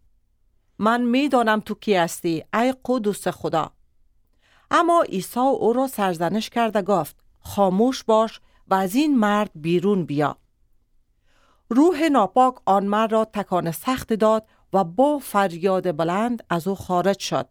من 0.80 1.02
می‌دانم 1.02 1.60
تو 1.60 1.76
کی 1.76 1.94
هستی 1.96 2.44
ای 2.54 2.74
قدوس 2.86 3.28
خدا. 3.28 3.72
اما 4.72 5.02
عیسی 5.02 5.40
او 5.40 5.74
را 5.74 5.88
سرزنش 5.88 6.50
کرده 6.50 6.82
گفت 6.82 7.16
خاموش 7.40 8.04
باش 8.04 8.42
و 8.68 8.74
از 8.74 8.96
این 8.96 9.18
مرد 9.18 9.52
بیرون 9.56 10.06
بیا. 10.06 10.38
روح 11.70 12.10
ناپاک 12.10 12.56
آن 12.66 12.86
مرد 12.86 13.12
را 13.12 13.26
تکان 13.26 13.72
سخت 13.72 14.14
داد 14.14 14.46
و 14.74 14.84
با 14.84 15.20
فریاد 15.20 15.98
بلند 15.98 16.44
از 16.50 16.68
او 16.68 16.76
خارج 16.76 17.20
شد. 17.20 17.48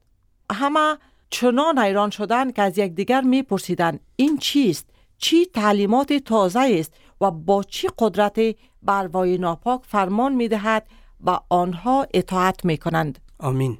همه 0.52 0.98
چنان 1.30 1.78
حیران 1.78 2.10
شدند 2.10 2.52
که 2.54 2.62
از 2.62 2.78
یکدیگر 2.78 3.20
میپرسیدند 3.20 4.00
این 4.16 4.38
چیست؟ 4.38 4.86
چی 5.18 5.46
تعلیمات 5.46 6.12
تازه 6.12 6.60
است 6.60 6.94
و 7.20 7.30
با 7.30 7.62
چی 7.62 7.88
قدرت 7.98 8.40
بروای 8.82 9.38
ناپاک 9.38 9.80
فرمان 9.84 10.34
می‌دهد 10.34 10.86
و 11.24 11.38
آنها 11.48 12.06
اطاعت 12.14 12.64
می 12.64 12.78
کنند 12.78 13.18
آمین. 13.38 13.78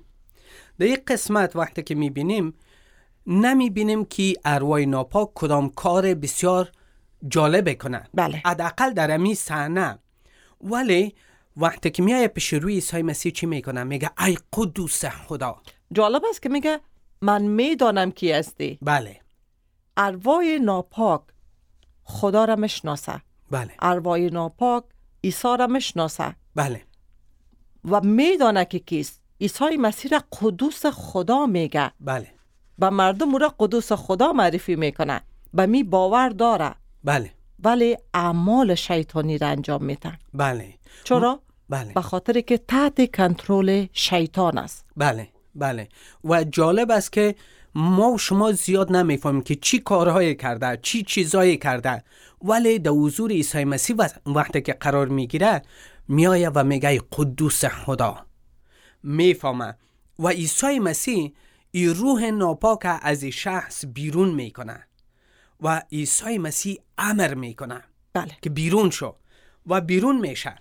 در 0.79 0.87
یک 0.87 1.05
قسمت 1.05 1.57
وقتی 1.57 1.83
که 1.83 1.95
می 1.95 2.11
بینیم 2.11 2.55
نمی 3.27 3.71
بینیم 3.71 4.05
که 4.05 4.35
ارواح 4.45 4.81
ناپاک 4.81 5.29
کدام 5.35 5.69
کار 5.69 6.15
بسیار 6.15 6.73
جالب 7.29 7.79
کنه 7.79 8.09
بله. 8.15 8.43
حداقل 8.45 8.93
در 8.93 9.15
امی 9.15 9.35
صحنه. 9.35 9.99
ولی 10.61 11.15
وقتی 11.57 11.91
که 11.91 12.03
میای 12.03 12.29
پیش 12.29 12.53
روی 12.53 12.75
عیسی 12.75 13.03
مسیح 13.03 13.33
چی 13.33 13.47
می‌کنه؟ 13.47 13.85
میگه 13.85 14.11
ای 14.27 14.39
قدوس 14.53 15.05
خدا. 15.05 15.57
جالب 15.93 16.23
است 16.31 16.43
که 16.43 16.49
میگه 16.49 16.81
من 17.21 17.43
می‌دانم 17.43 18.11
کی 18.11 18.33
هستی. 18.33 18.79
بله. 18.83 19.21
ارواح 19.97 20.45
ناپاک 20.63 21.21
خدا 22.05 22.45
را 22.45 22.57
مشناسه 22.57 23.23
بله. 23.51 23.73
ارواح 23.83 24.19
ناپاک 24.19 24.85
عیسی 25.25 25.57
را 25.59 25.67
مشناسه 25.67 26.37
بله. 26.55 26.83
و 27.91 28.01
میدانه 28.01 28.65
که 28.65 28.79
کیست. 28.79 29.21
عیسی 29.41 29.77
مسیح 29.77 30.11
را 30.11 30.23
قدوس 30.41 30.87
خدا 30.87 31.47
میگه. 31.47 31.91
بله. 32.01 32.27
و 32.79 32.91
مردم 32.91 33.37
را 33.37 33.55
قدوس 33.59 33.93
خدا 33.93 34.33
معرفی 34.33 34.77
می‌کنه 34.77 35.21
و 35.55 35.67
می 35.67 35.83
باور 35.83 36.29
داره 36.29 36.75
بله. 37.05 37.31
ولی 37.65 37.97
اعمال 38.15 38.75
شیطانی 38.75 39.39
را 39.39 39.49
انجام 39.49 39.85
میتن 39.85 40.19
بله. 40.35 40.75
چرا؟ 41.05 41.41
بله. 41.69 41.93
به 41.95 42.01
خاطر 42.01 42.41
که 42.41 42.59
تحت 42.59 43.17
کنترل 43.17 43.87
شیطان 43.93 44.59
است. 44.59 44.85
بله 44.97 45.29
بله. 45.55 45.89
و 46.25 46.45
جالب 46.45 46.91
است 46.91 47.13
که 47.13 47.35
ما 47.75 48.11
و 48.11 48.19
شما 48.19 48.53
زیاد 48.53 48.93
نمی‌فهمیم 48.93 49.43
که 49.43 49.55
چی 49.55 49.79
کارهایی 49.79 50.35
کرده 50.35 50.79
چی 50.83 51.03
چیزایی 51.03 51.57
کرده. 51.57 52.05
ولی 52.43 52.79
در 52.79 52.91
حضور 52.91 53.31
عیسی 53.31 53.65
مسیح 53.65 53.97
وقتی 54.27 54.61
که 54.61 54.73
قرار 54.73 55.09
می‌گیره 55.09 55.63
میایه 56.09 56.49
و 56.49 56.65
میگه 56.65 57.01
قدوس 57.13 57.65
خدا. 57.65 58.27
می‌فهمه. 59.03 59.77
و 60.19 60.29
عیسی 60.29 60.79
مسیح 60.79 61.33
ای 61.71 61.87
روح 61.87 62.25
ناپاک 62.25 62.81
از 63.03 63.23
این 63.23 63.33
شخص 63.33 63.85
بیرون 63.95 64.35
می‌کنه. 64.35 64.87
و 65.61 65.83
عیسی 65.93 66.39
مسیح 66.39 66.79
امر 66.99 67.35
می‌کنه 67.35 67.85
بله. 68.13 68.37
که 68.43 68.51
بیرون 68.51 68.91
شو 68.91 69.17
و 69.67 69.81
بیرون 69.81 70.21
میشه. 70.21 70.57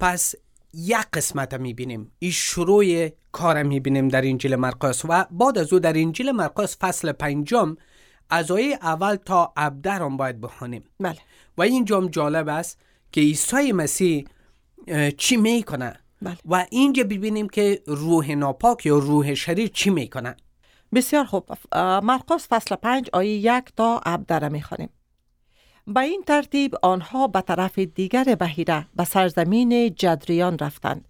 پس 0.00 0.34
یک 0.74 1.06
قسمت 1.12 1.54
می‌بینیم. 1.54 2.12
این 2.18 2.30
شروع 2.30 3.08
کار 3.32 3.62
می‌بینیم 3.62 4.08
در 4.08 4.24
انجیل 4.24 4.56
مرقس. 4.56 5.04
و 5.04 5.26
بعد 5.30 5.58
از 5.58 5.72
او 5.72 5.78
در 5.78 5.98
انجیل 5.98 6.30
مرقس 6.30 6.76
فصل 6.80 7.12
پنجم 7.12 7.76
از 8.30 8.50
آیه 8.50 8.78
اول 8.82 9.16
تا 9.16 9.52
ابدر 9.56 10.02
هم 10.02 10.16
باید 10.16 10.40
بخونیم. 10.40 10.84
بله. 11.00 11.18
و 11.58 11.62
اینجا 11.62 12.08
جالب 12.08 12.48
است. 12.48 12.80
که 13.12 13.20
عیسی 13.20 13.72
مسیح 13.72 14.24
چی 15.16 15.36
می‌کنه؟ 15.36 15.96
بله. 16.22 16.36
و 16.48 16.66
اینجا 16.70 17.04
ببینیم 17.04 17.48
که 17.48 17.82
روح 17.86 18.30
ناپاک 18.30 18.86
یا 18.86 18.98
روح 18.98 19.34
شریر 19.34 19.68
چی 19.68 19.90
می‌کنه. 19.90 20.36
بسیار 20.94 21.24
خوب. 21.24 21.48
مرقس 22.02 22.48
فصل 22.48 22.76
پنج 22.76 23.10
آیه 23.12 23.36
یک 23.36 23.64
تا 23.76 24.00
ابدر 24.06 24.48
می‌خوانیم. 24.48 24.90
به 25.86 26.00
این 26.00 26.22
ترتیب 26.26 26.74
آنها 26.82 27.26
به 27.26 27.40
طرف 27.40 27.78
دیگر 27.78 28.24
بهیره 28.24 28.86
به 28.96 29.04
سرزمین 29.04 29.94
جدریان 29.94 30.58
رفتند. 30.58 31.08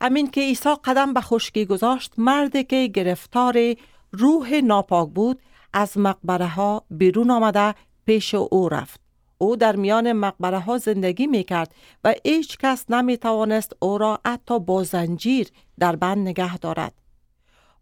امین 0.00 0.30
که 0.30 0.40
عیسی 0.40 0.74
قدم 0.84 1.14
به 1.14 1.20
خشکی 1.20 1.64
گذاشت 1.64 2.12
مردی 2.18 2.64
که 2.64 2.86
گرفتار 2.86 3.74
روح 4.12 4.60
ناپاک 4.64 5.08
بود 5.08 5.42
از 5.72 5.98
مقبره 5.98 6.46
ها 6.46 6.84
بیرون 6.90 7.30
آمده 7.30 7.74
پیش 8.06 8.34
او 8.34 8.68
رفت. 8.68 9.00
او 9.42 9.56
در 9.56 9.76
میان 9.76 10.12
مقبره 10.12 10.58
ها 10.58 10.78
زندگی 10.78 11.26
می 11.26 11.44
کرد 11.44 11.74
و 12.04 12.14
هیچ 12.24 12.58
کس 12.58 12.90
نمی 12.90 13.16
توانست 13.16 13.72
او 13.80 13.98
را 13.98 14.20
حتی 14.26 14.58
با 14.58 14.82
زنجیر 14.82 15.48
در 15.78 15.96
بند 15.96 16.28
نگه 16.28 16.58
دارد. 16.58 16.92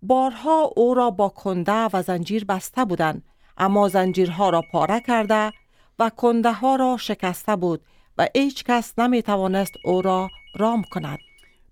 بارها 0.02 0.72
او 0.76 0.94
را 0.94 1.10
با 1.10 1.28
کنده 1.28 1.88
و 1.92 2.02
زنجیر 2.02 2.44
بسته 2.44 2.84
بودند 2.84 3.22
اما 3.58 3.88
زنجیرها 3.88 4.50
را 4.50 4.62
پاره 4.72 5.00
کرده 5.00 5.52
و 5.98 6.10
کنده 6.10 6.52
ها 6.52 6.76
را 6.76 6.96
شکسته 6.96 7.56
بود 7.56 7.80
و 8.18 8.28
هیچ 8.34 8.64
کس 8.64 8.98
نمی 8.98 9.22
توانست 9.22 9.72
او 9.84 10.02
را 10.02 10.28
رام 10.54 10.82
کند. 10.82 11.18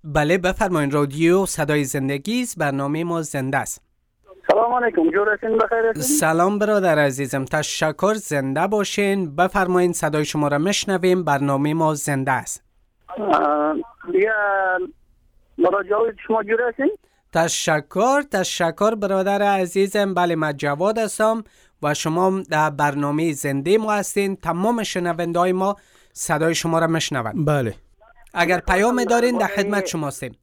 بله 0.05 0.39
بفرمایید 0.39 0.95
رادیو 0.95 1.47
صدای 1.47 1.85
زندگی 1.85 2.47
برنامه 2.57 3.05
ما 3.05 3.23
زنده 3.23 3.57
است. 3.57 3.86
سلام 4.51 4.73
علیکم 4.73 5.11
جورتین 5.11 5.59
بخیر 5.59 5.93
سلام 6.03 6.59
برادر 6.59 6.99
عزیزم 6.99 7.45
تشکر 7.45 8.15
زنده 8.15 8.67
باشین. 8.67 9.37
بفرمایید 9.37 9.93
صدای 9.93 10.25
شما 10.25 10.49
را 10.49 10.59
مشنویم 10.59 11.25
برنامه 11.25 11.75
ما 11.75 11.95
زنده 11.95 12.33
است. 12.33 12.63
دیگه 14.13 14.33
مراجعه 15.59 16.15
شما 16.27 16.43
جورتین 16.43 16.91
تشکر 17.33 18.23
تشکر 18.23 18.95
برادر 18.95 19.43
عزیزم. 19.43 20.15
بله 20.15 20.37
من 20.37 20.57
جواد 20.57 20.99
هستم 20.99 21.45
و 21.83 21.95
شما 21.95 22.43
در 22.51 22.71
برنامه 22.71 23.33
زنده 23.33 23.79
ما 23.79 23.93
هستین. 23.93 24.37
تمام 24.37 24.83
شنونده 24.83 25.39
های 25.39 25.53
ما 25.53 25.77
صدای 26.13 26.55
شما 26.55 26.79
را 26.79 26.87
مشنوند 26.87 27.47
بله. 27.47 27.75
اگر 28.35 28.61
پیام 28.61 29.05
دارین 29.05 29.39
در 29.39 29.47
خدمت 29.47 29.87
شما 29.87 30.07
هستیم. 30.07 30.37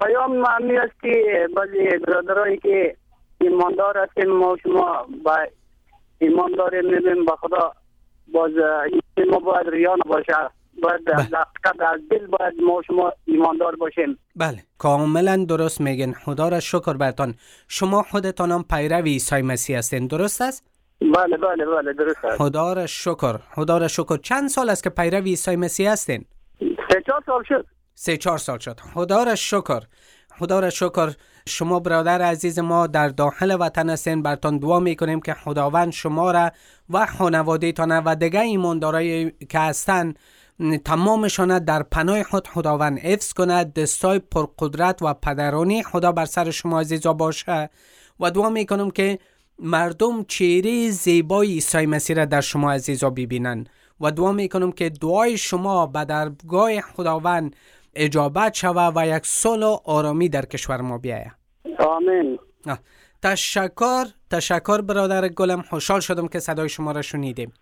پیام 0.00 0.36
معنی 0.36 0.76
است 0.76 1.00
که 1.02 1.48
بعضی 1.56 1.98
برادرایی 2.06 2.58
که 2.58 2.96
ایماندار 3.40 3.98
هستیم 3.98 4.30
ما 4.32 4.56
شما 4.62 5.06
با 5.24 5.36
ایماندار 6.18 6.80
میبین 6.80 7.24
با 7.24 7.36
خدا 7.36 7.72
باز 8.32 8.50
ما 9.30 9.38
باید 9.38 9.68
ریان 9.68 9.98
باشه 10.06 10.32
باید. 10.82 11.10
از 11.80 12.00
دل 12.10 12.26
باید 12.26 12.54
ما 12.66 12.82
شما 12.86 13.12
ایماندار 13.24 13.76
باشیم 13.76 14.18
بله 14.36 14.58
کاملا 14.78 15.44
درست 15.48 15.80
میگن 15.80 16.12
خدا 16.12 16.48
را 16.48 16.60
شکر 16.60 16.92
برتان 16.92 17.34
شما 17.68 18.02
خودتان 18.02 18.50
هم 18.50 18.64
پیرو 18.70 19.02
عیسی 19.02 19.42
مسیح 19.42 19.78
هستین 19.78 20.06
درست 20.06 20.42
است 20.42 20.64
بله 21.00 21.36
بله 21.36 21.66
بله 21.66 21.92
درست 21.92 22.24
است 22.24 22.36
خدا 22.38 22.72
را 22.72 22.86
شکر 22.86 23.38
خدا 23.54 23.78
را 23.78 23.88
شکر 23.88 24.16
چند 24.16 24.48
سال 24.48 24.70
است 24.70 24.84
که 24.84 24.90
پیرو 24.90 25.18
عیسی 25.18 25.56
مسیح 25.56 25.92
هستین 25.92 26.24
سه 26.58 27.02
چهار 27.06 27.22
سال 27.26 27.42
شد 27.48 27.66
سه 28.00 28.16
چهار 28.16 28.38
سال 28.38 28.58
شد. 28.58 28.80
خدا 28.94 29.22
را 29.22 29.34
شکر. 29.34 29.82
خدا 30.38 30.60
را 30.60 30.70
شکر. 30.70 31.12
شما 31.48 31.80
برادر 31.80 32.22
عزیز 32.22 32.58
ما 32.58 32.86
در 32.86 33.08
داخل 33.08 33.56
وطن 33.60 33.90
هستین 33.90 34.22
برتان 34.22 34.58
دعا 34.58 34.80
می‌کنیم 34.80 35.20
که 35.20 35.34
خداوند 35.34 35.92
شما 35.92 36.30
را 36.30 36.50
و 36.90 37.06
خانواده 37.06 37.72
تانه 37.72 38.02
و 38.04 38.14
دیگه 38.14 38.40
ایماندارایی 38.40 39.30
که 39.30 39.58
هستن 39.58 40.14
تمامشان 40.84 41.58
در 41.58 41.82
پناه 41.82 42.22
خود 42.22 42.48
خداوند 42.48 42.98
حفظ 42.98 43.32
کند. 43.32 43.72
دستای 43.74 44.18
پرقدرت 44.18 45.02
و 45.02 45.14
پدرانی 45.14 45.82
خدا 45.82 46.12
بر 46.12 46.24
سر 46.24 46.50
شما 46.50 46.80
عزیزا 46.80 47.12
باشه. 47.12 47.70
و 48.20 48.30
دعا 48.30 48.50
می‌کنم 48.50 48.90
که 48.90 49.18
مردم 49.58 50.24
چهره 50.24 50.90
زیبای 50.90 51.48
عیسی 51.48 51.86
مسیح 51.86 52.16
را 52.16 52.24
در 52.24 52.40
شما 52.40 52.72
عزیزا 52.72 53.10
ببینن. 53.10 53.66
و 54.00 54.10
دعا 54.10 54.32
می‌کنم 54.32 54.72
که 54.72 54.88
دعای 54.88 55.38
شما 55.38 55.86
به 55.86 56.04
درگاه 56.04 56.80
خداوند 56.80 57.56
اجابت 57.94 58.54
شوه 58.54 58.92
و 58.96 59.06
یک 59.06 59.26
صلح 59.26 59.66
و 59.66 59.76
آرامی 59.84 60.28
در 60.28 60.44
کشور 60.44 60.80
ما 60.80 60.98
بیایه 60.98 61.32
آمین. 61.78 62.38
تشکر 63.22 64.04
تشکر 64.30 64.80
برادر 64.80 65.28
گلم. 65.28 65.62
خوشحال 65.62 66.00
شدم 66.00 66.28
که 66.28 66.38
صدای 66.38 66.68
شما 66.68 66.92
را 66.92 67.02
شنیدیم. 67.02 67.52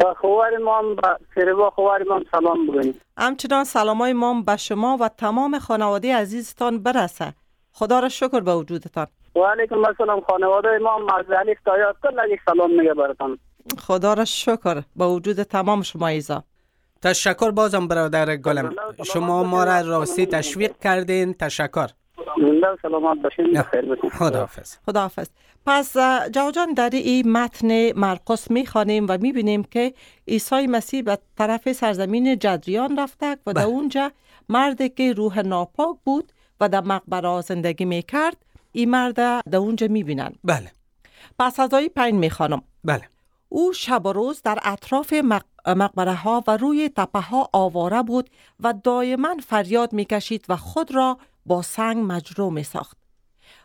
با 0.00 0.14
خوار 0.20 0.56
ما 0.58 0.82
با 0.82 1.18
سروا 1.34 1.70
خوار 1.70 2.02
ما 2.02 2.20
سلام 2.32 2.66
بگوییم. 2.66 3.00
همچنان 3.18 3.64
سلامای 3.64 4.12
ما 4.12 4.42
به 4.42 4.56
شما 4.56 4.96
و 5.00 5.08
تمام 5.08 5.58
خانواده 5.58 6.16
عزیزتان 6.16 6.82
برسه. 6.82 7.34
خدا 7.72 8.00
را 8.00 8.08
شکر 8.08 8.40
به 8.40 8.54
وجودتان. 8.54 9.06
و 9.36 9.40
علیکم 9.40 9.84
السلام. 9.84 10.20
خانواده 10.20 10.78
ما 10.78 11.06
از 11.18 11.24
الف 11.30 11.58
تا 11.64 11.78
یاد 11.78 11.96
کل 12.02 12.32
یک 12.32 12.40
سلام 12.46 12.70
میگه 12.70 12.94
براتان 12.94 13.38
خدا 13.78 14.14
را 14.14 14.24
شکر 14.24 14.82
به 14.96 15.06
وجود 15.06 15.42
تمام 15.42 15.82
شما 15.82 16.06
ایزا. 16.06 16.44
تشکر 17.02 17.50
بازم 17.50 17.88
برادر 17.88 18.36
گلم. 18.36 18.74
شما 19.04 19.42
ما 19.42 19.64
را 19.64 19.80
راستی 19.80 20.26
تشویق 20.26 20.78
کردین. 20.78 21.34
تشکر. 21.34 21.88
زنده 22.36 22.66
و 22.66 22.76
سلامت 22.82 23.22
باشین. 23.22 23.62
خداحافظ. 24.18 24.76
خداحافظ. 24.86 25.28
پس 25.66 25.96
اه، 25.96 26.30
جوجان 26.30 26.72
در 26.72 26.90
این 26.92 27.32
متن 27.32 27.92
مرقس 27.92 28.50
می‌خوانیم 28.50 29.06
و 29.08 29.18
می‌بینیم 29.20 29.62
که 29.62 29.94
عیسی 30.28 30.66
مسیح 30.66 31.02
به 31.02 31.18
طرف 31.38 31.72
سرزمین 31.72 32.38
جدریان 32.38 32.98
رفته 32.98 33.36
و 33.46 33.52
در 33.52 33.52
بله. 33.52 33.64
اونجا 33.64 34.12
مردی 34.48 34.88
که 34.88 35.12
روح 35.12 35.40
ناپاک 35.40 35.96
بود 36.04 36.32
و 36.60 36.68
در 36.68 36.80
مقبره 36.80 37.40
زندگی 37.40 37.84
می‌کرد 37.84 38.36
این 38.72 38.90
مرد 38.90 39.14
در 39.50 39.58
اونجا 39.58 39.86
می‌بینن. 39.90 40.32
بله. 40.44 40.72
پس 41.38 41.60
از 41.60 41.74
آیه 41.74 41.88
پنج 41.88 42.14
می‌خوانم. 42.14 42.62
بله. 42.84 43.02
او 43.52 43.72
شب 43.72 44.06
و 44.06 44.12
روز 44.12 44.42
در 44.42 44.58
اطراف 44.62 45.12
مق... 45.12 45.44
مقبره 45.66 46.14
ها 46.14 46.44
و 46.46 46.56
روی 46.56 46.88
تپه 46.88 47.20
ها 47.20 47.48
آواره 47.52 48.02
بود 48.02 48.30
و 48.60 48.74
دائما 48.84 49.36
فریاد 49.46 49.92
می 49.92 50.04
کشید 50.04 50.44
و 50.48 50.56
خود 50.56 50.94
را 50.94 51.18
با 51.46 51.62
سنگ 51.62 52.04
مجروح 52.12 52.52
می 52.52 52.62
ساخت. 52.62 52.96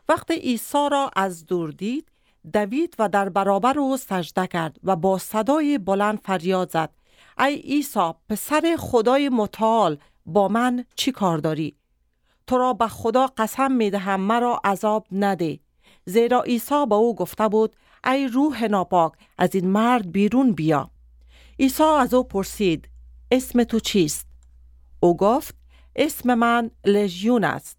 وقتی 0.10 0.34
عیسی 0.34 0.89
را 0.92 1.12
از 1.15 1.46
دور 1.46 1.72
دید 1.72 2.12
دوید 2.54 2.96
و 3.00 3.10
در 3.10 3.30
برابر 3.30 3.80
او 3.80 3.98
سجده 3.98 4.48
کرد 4.48 4.77
و 4.84 4.96
با 4.96 5.18
صدای 5.18 5.77
بلند 5.77 6.20
فریاد 6.20 6.72
زد 6.72 6.89
ای 7.39 7.56
عیسی 7.56 8.13
پسر 8.30 8.75
خدای 8.80 9.30
متعال 9.30 9.98
با 10.25 10.48
من 10.48 10.86
چی 10.96 11.12
کار 11.12 11.38
داری؟ 11.38 11.75
تو 12.48 12.58
را 12.58 12.74
به 12.74 12.88
خدا 12.88 13.27
قسم 13.38 13.72
می 13.72 13.89
دهم 13.89 14.22
مرا 14.22 14.62
عذاب 14.63 15.08
نده 15.12 15.60
زیرا 16.06 16.42
عیسی 16.42 16.86
به 16.86 16.96
او 16.96 17.15
گفته 17.15 17.48
بود 17.48 17.75
ای 18.06 18.28
روح 18.28 18.66
ناپاک 18.66 19.14
از 19.38 19.56
این 19.56 19.68
مرد 19.68 20.12
بیرون 20.12 20.52
بیا. 20.52 20.90
عیسی 21.60 21.84
از 21.84 22.14
او 22.14 22.24
پرسید 22.24 22.90
اسم 23.32 23.64
تو 23.64 23.80
چیست؟ 23.80 24.28
او 25.00 25.18
گفت 25.18 25.56
اسم 25.96 26.34
من 26.34 26.72
لژیون 26.86 27.44
است. 27.44 27.78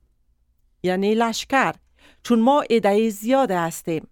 یعنی 0.82 1.14
لشکر 1.14 1.74
چون 2.22 2.40
ما 2.40 2.64
عده 2.70 3.10
زیاد 3.10 3.50
هستیم. 3.50 4.08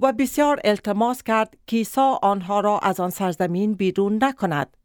و 0.00 0.12
بسیار 0.12 0.60
التماس 0.64 1.22
کرد 1.22 1.56
که 1.66 1.76
عیسی 1.76 2.14
آنها 2.22 2.60
را 2.60 2.78
از 2.78 3.00
آن 3.00 3.10
سرزمین 3.10 3.74
بیرون 3.74 4.18
نکند. 4.22 4.76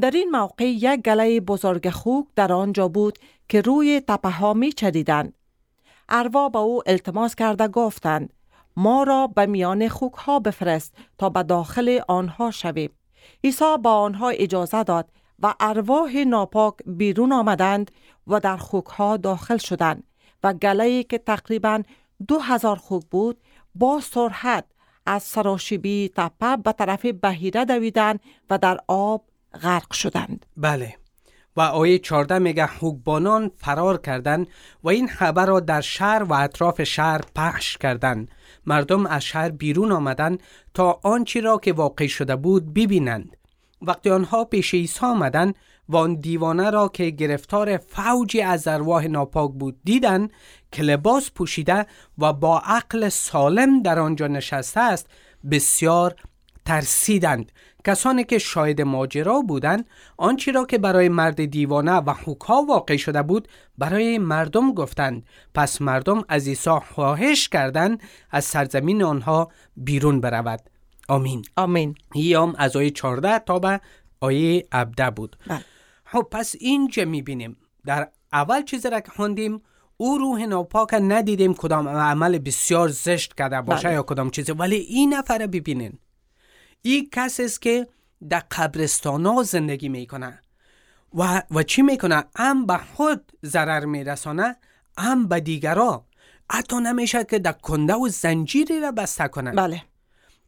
در 0.00 0.10
این 0.10 0.30
موقع 0.30 0.64
یک 0.64 1.00
گله 1.00 1.40
بزرگ 1.40 1.90
خوک 1.90 2.26
در 2.36 2.52
آنجا 2.52 2.88
بود 2.88 3.18
که 3.48 3.60
روی 3.60 4.02
تپه 4.08 4.30
ها 4.30 4.54
می 4.54 4.72
چریدند. 4.72 5.34
اروا 6.08 6.48
به 6.48 6.58
او 6.58 6.82
التماس 6.86 7.34
کرده 7.34 7.68
گفتند 7.68 8.32
ما 8.78 9.02
را 9.02 9.26
به 9.26 9.46
میان 9.46 9.88
خوک 9.88 10.14
ها 10.14 10.38
بفرست 10.38 10.94
تا 11.18 11.28
به 11.28 11.42
داخل 11.42 12.00
آنها 12.08 12.50
شویم. 12.50 12.90
عیسی 13.44 13.76
با 13.82 13.94
آنها 13.94 14.28
اجازه 14.28 14.82
داد 14.82 15.10
و 15.42 15.54
ارواح 15.60 16.16
ناپاک 16.16 16.74
بیرون 16.86 17.32
آمدند 17.32 17.90
و 18.26 18.40
در 18.40 18.56
خوک 18.56 18.86
ها 18.86 19.16
داخل 19.16 19.56
شدند 19.56 20.04
و 20.42 20.52
گله 20.52 21.02
که 21.02 21.18
تقریبا 21.18 21.82
دو 22.28 22.38
هزار 22.38 22.76
خوک 22.76 23.04
بود 23.10 23.40
با 23.74 24.00
سرعت 24.00 24.64
از 25.06 25.22
سراشیبی 25.22 26.10
تپه 26.16 26.56
به 26.56 26.72
طرف 26.72 27.06
بهیره 27.06 27.64
دویدند 27.64 28.20
و 28.50 28.58
در 28.58 28.78
آب 28.88 29.24
غرق 29.62 29.92
شدند. 29.92 30.46
بله 30.56 30.94
و 31.56 31.60
آیه 31.60 31.98
14 31.98 32.38
میگه 32.38 32.66
حکبانان 32.80 33.50
فرار 33.56 33.98
کردند 33.98 34.46
و 34.82 34.88
این 34.88 35.08
خبر 35.08 35.46
را 35.46 35.60
در 35.60 35.80
شهر 35.80 36.22
و 36.22 36.32
اطراف 36.32 36.82
شهر 36.82 37.20
پخش 37.36 37.76
کردند 37.78 38.30
مردم 38.68 39.06
از 39.06 39.24
شهر 39.24 39.48
بیرون 39.48 39.92
آمدند 39.92 40.42
تا 40.74 41.00
آنچه 41.02 41.40
را 41.40 41.58
که 41.58 41.72
واقع 41.72 42.06
شده 42.06 42.36
بود 42.36 42.74
ببینند. 42.74 43.36
وقتی 43.82 44.10
آنها 44.10 44.44
پیش 44.44 44.74
عیسی 44.74 45.06
آمدند 45.06 45.54
و 45.88 45.96
آن 45.96 46.14
دیوانه 46.14 46.70
را 46.70 46.88
که 46.88 47.10
گرفتار 47.10 47.76
فوجی 47.76 48.42
از 48.42 48.68
ارواح 48.68 49.06
ناپاک 49.06 49.50
بود 49.52 49.76
دیدند 49.84 50.32
که 50.72 50.82
لباس 50.82 51.30
پوشیده 51.30 51.86
و 52.18 52.32
با 52.32 52.58
عقل 52.58 53.08
سالم 53.08 53.82
در 53.82 53.98
آنجا 53.98 54.26
نشسته 54.26 54.80
است 54.80 55.06
بسیار 55.50 56.14
ترسیدند. 56.66 57.52
کسانی 57.88 58.24
که 58.24 58.38
شاهد 58.38 58.80
ماجرا 58.80 59.40
بودند 59.40 59.88
آنچه 60.16 60.52
را 60.52 60.64
که 60.64 60.78
برای 60.78 61.08
مرد 61.08 61.44
دیوانه 61.44 61.92
و 61.92 62.14
حکا 62.24 62.62
واقع 62.62 62.96
شده 62.96 63.22
بود 63.22 63.48
برای 63.78 64.18
مردم 64.18 64.72
گفتند. 64.72 65.26
پس 65.54 65.82
مردم 65.82 66.22
از 66.28 66.48
عیسی 66.48 66.70
خواهش 66.70 67.48
کردند 67.48 68.02
از 68.30 68.44
سرزمین 68.44 69.02
آنها 69.02 69.48
بیرون 69.76 70.20
برود. 70.20 70.60
آمین. 71.08 71.44
آمین. 71.56 71.94
ایام 72.14 72.54
از 72.58 72.76
آیه 72.76 72.90
14 72.90 73.38
تا 73.38 73.58
به 73.58 73.80
آیه 74.20 74.66
17 74.72 75.10
بود. 75.10 75.36
بله. 75.48 75.60
خب 76.04 76.26
پس 76.30 76.54
اینجا 76.60 77.04
می‌بینیم؟ 77.04 77.56
در 77.86 78.08
اول 78.32 78.62
چیزی 78.62 78.90
را 78.90 79.00
که 79.00 79.10
خوندیم 79.10 79.62
او 79.96 80.18
روح 80.18 80.46
ناپاک 80.46 80.94
ندیدیم 80.94 81.54
کدام 81.54 81.88
عمل 81.88 82.38
بسیار 82.38 82.88
زشت 82.88 83.34
کرده 83.34 83.60
باشه 83.60 83.84
بله. 83.88 83.94
یا 83.94 84.02
کدام 84.02 84.30
چیزی. 84.30 84.52
ولی 84.52 84.76
این 84.76 85.14
نفر 85.14 85.46
ببینین. 85.46 85.98
این 86.82 87.08
کسی 87.12 87.44
است 87.44 87.62
که 87.62 87.86
در 88.28 88.42
قبرستان 88.50 89.26
ها 89.26 89.42
زندگی 89.42 89.88
می‌کنه. 89.88 90.40
و, 91.14 91.42
و 91.50 91.62
چی 91.62 91.82
می‌کنه؟ 91.82 92.24
هم 92.36 92.66
به 92.66 92.76
خود 92.76 93.32
ضرر 93.44 93.84
میرسانه 93.84 94.56
هم 94.98 95.28
به 95.28 95.40
دیگرا. 95.40 96.04
حتی 96.50 96.76
نمیشه 96.76 97.24
که 97.24 97.38
در 97.38 97.52
کنده 97.52 97.94
و 97.94 98.08
زنجیری 98.08 98.80
را 98.80 98.92
بسته 98.92 99.28
کنه. 99.28 99.52
بله. 99.52 99.82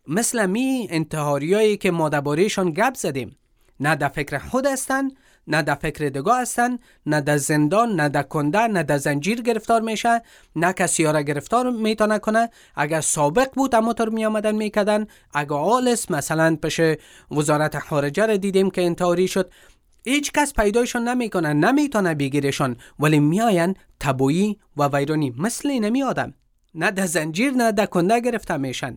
مثل 0.06 0.46
می 0.46 0.86
انتحاریایی 0.90 1.76
که 1.76 1.90
ما 1.90 2.08
دربارهشان 2.08 2.70
گپ 2.70 2.94
زدیم. 2.94 3.36
نه 3.80 3.96
در 3.96 4.08
فکر 4.08 4.38
خود 4.38 4.66
هستن 4.66 5.08
نه 5.50 5.62
در 5.62 5.74
فکر 5.74 6.08
دگاه 6.08 6.40
هستن 6.40 6.78
نه 7.06 7.20
در 7.20 7.36
زندان 7.36 8.00
نه 8.00 8.08
در 8.08 8.22
کنده 8.22 8.66
نه 8.66 8.82
در 8.82 8.98
زنجیر 8.98 9.42
گرفتار 9.42 9.80
میشه 9.80 10.22
نه 10.56 10.72
کسی 10.72 11.04
را 11.04 11.22
گرفتار 11.22 11.70
می‌تونه 11.70 12.18
کنه 12.18 12.50
اگر 12.74 13.00
سابق 13.00 13.48
بود 13.54 13.74
اما 13.74 13.92
طور 13.92 14.08
می 14.08 14.24
آمدن 14.24 14.54
می‌کردن. 14.54 15.06
اگر 15.34 15.52
آلس 15.52 16.10
مثلا 16.10 16.56
پیش 16.62 16.80
وزارت 17.30 17.78
خارجه 17.78 18.26
را 18.26 18.36
دیدیم 18.36 18.70
که 18.70 18.82
انتحاری 18.82 19.28
شد. 19.28 19.52
هیچ 20.04 20.32
کس 20.32 20.54
پیدایشون 20.54 21.08
نمی‌کنه 21.08 21.52
نمی‌تونه 21.52 22.14
بگیرشان. 22.14 22.76
ولی 22.98 23.20
میاین 23.20 23.74
تبویی 24.00 24.58
و 24.76 24.88
ویرانی. 24.92 25.34
مثل 25.38 25.78
نمی 25.78 26.02
آدم. 26.02 26.34
نه 26.74 26.90
در 26.90 27.06
زنجیر 27.06 27.52
نه 27.52 27.72
در 27.72 27.86
کنده 27.86 28.20
گرفته 28.20 28.56
میشن. 28.56 28.94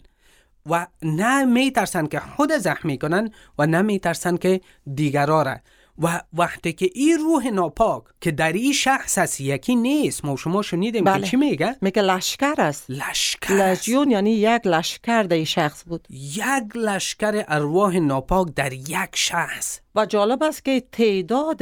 و 0.70 0.88
نه 1.02 1.46
میترسن 1.46 2.08
که 2.08 2.20
خود 2.20 2.52
زخمی 2.52 2.98
کنن 2.98 3.30
و 3.60 3.66
نه 3.66 3.82
میترسن 3.82 4.38
که 4.38 4.62
دیگرا 4.96 5.42
را. 5.42 5.56
و 6.02 6.22
وقتی 6.34 6.74
که 6.74 6.90
این 6.96 7.18
روح 7.18 7.48
ناپاک 7.48 8.04
که 8.22 8.32
در 8.32 8.54
این 8.54 8.74
شخص 8.74 9.18
هست 9.18 9.42
یکی 9.42 9.76
نیست. 9.76 10.26
ما 10.26 10.36
شما 10.36 10.62
شنیدیم 10.62 11.04
بله. 11.04 11.22
که 11.22 11.28
چی 11.28 11.38
میگه؟ 11.38 11.76
میگه 11.82 12.02
لشکر 12.02 12.56
است. 12.58 12.86
لشکر 12.90 13.54
است. 13.54 13.90
لژیون 13.90 14.12
یعنی 14.12 14.32
یک 14.32 14.62
لشکر 14.68 15.24
در 15.24 15.36
این 15.36 15.46
شخص 15.46 15.84
بود. 15.88 16.08
یک 16.10 16.76
لشکر 16.76 17.44
ارواح 17.48 17.98
ناپاک 17.98 18.48
در 18.56 18.74
یک 18.74 19.10
شخص. 19.16 19.80
و 19.96 20.06
جالب 20.06 20.44
است 20.44 20.66
که 20.66 20.84
تعداد 20.92 21.62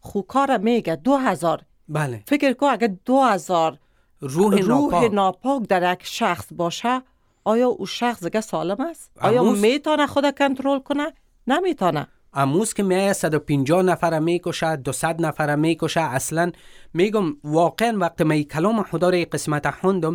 خوکا 0.00 0.44
را 0.44 0.58
میگه 0.58 0.96
دو 0.96 1.16
هزار 1.16 1.62
بله. 1.88 2.22
فکر 2.26 2.52
کن 2.52 2.66
اگه 2.66 2.98
دو 3.04 3.20
هزار 3.22 3.78
روح, 4.20 4.54
روح 4.58 4.68
ناپاک. 4.68 5.12
ناپاک 5.12 5.62
در 5.62 5.92
یک 5.92 6.00
شخص 6.02 6.46
باشه 6.52 7.02
آیا 7.44 7.68
او 7.68 7.86
شخص 7.86 8.24
دیگه 8.24 8.40
سالم 8.40 8.80
است؟ 8.80 9.10
آیا 9.20 9.42
اموز- 9.42 9.60
می‌تونه 9.60 10.06
خود 10.06 10.38
کنترل 10.38 10.78
کنه؟ 10.78 11.12
نمی‌تونه. 11.46 12.06
اموز 12.34 12.74
که 12.74 12.82
میایه 12.82 13.12
150 13.12 13.82
نفر 13.82 14.18
می‌کشه 14.18 14.76
200 14.76 15.04
نفر 15.04 15.56
می‌کشه 15.56 16.00
اصلا 16.00 16.52
میگم 16.94 17.36
واقعا 17.44 17.98
وقتی 17.98 18.24
می 18.24 18.44
کلام 18.44 18.82
خدا 18.82 19.10
را 19.10 19.18
قسمت 19.32 19.70
خوندم 19.70 20.14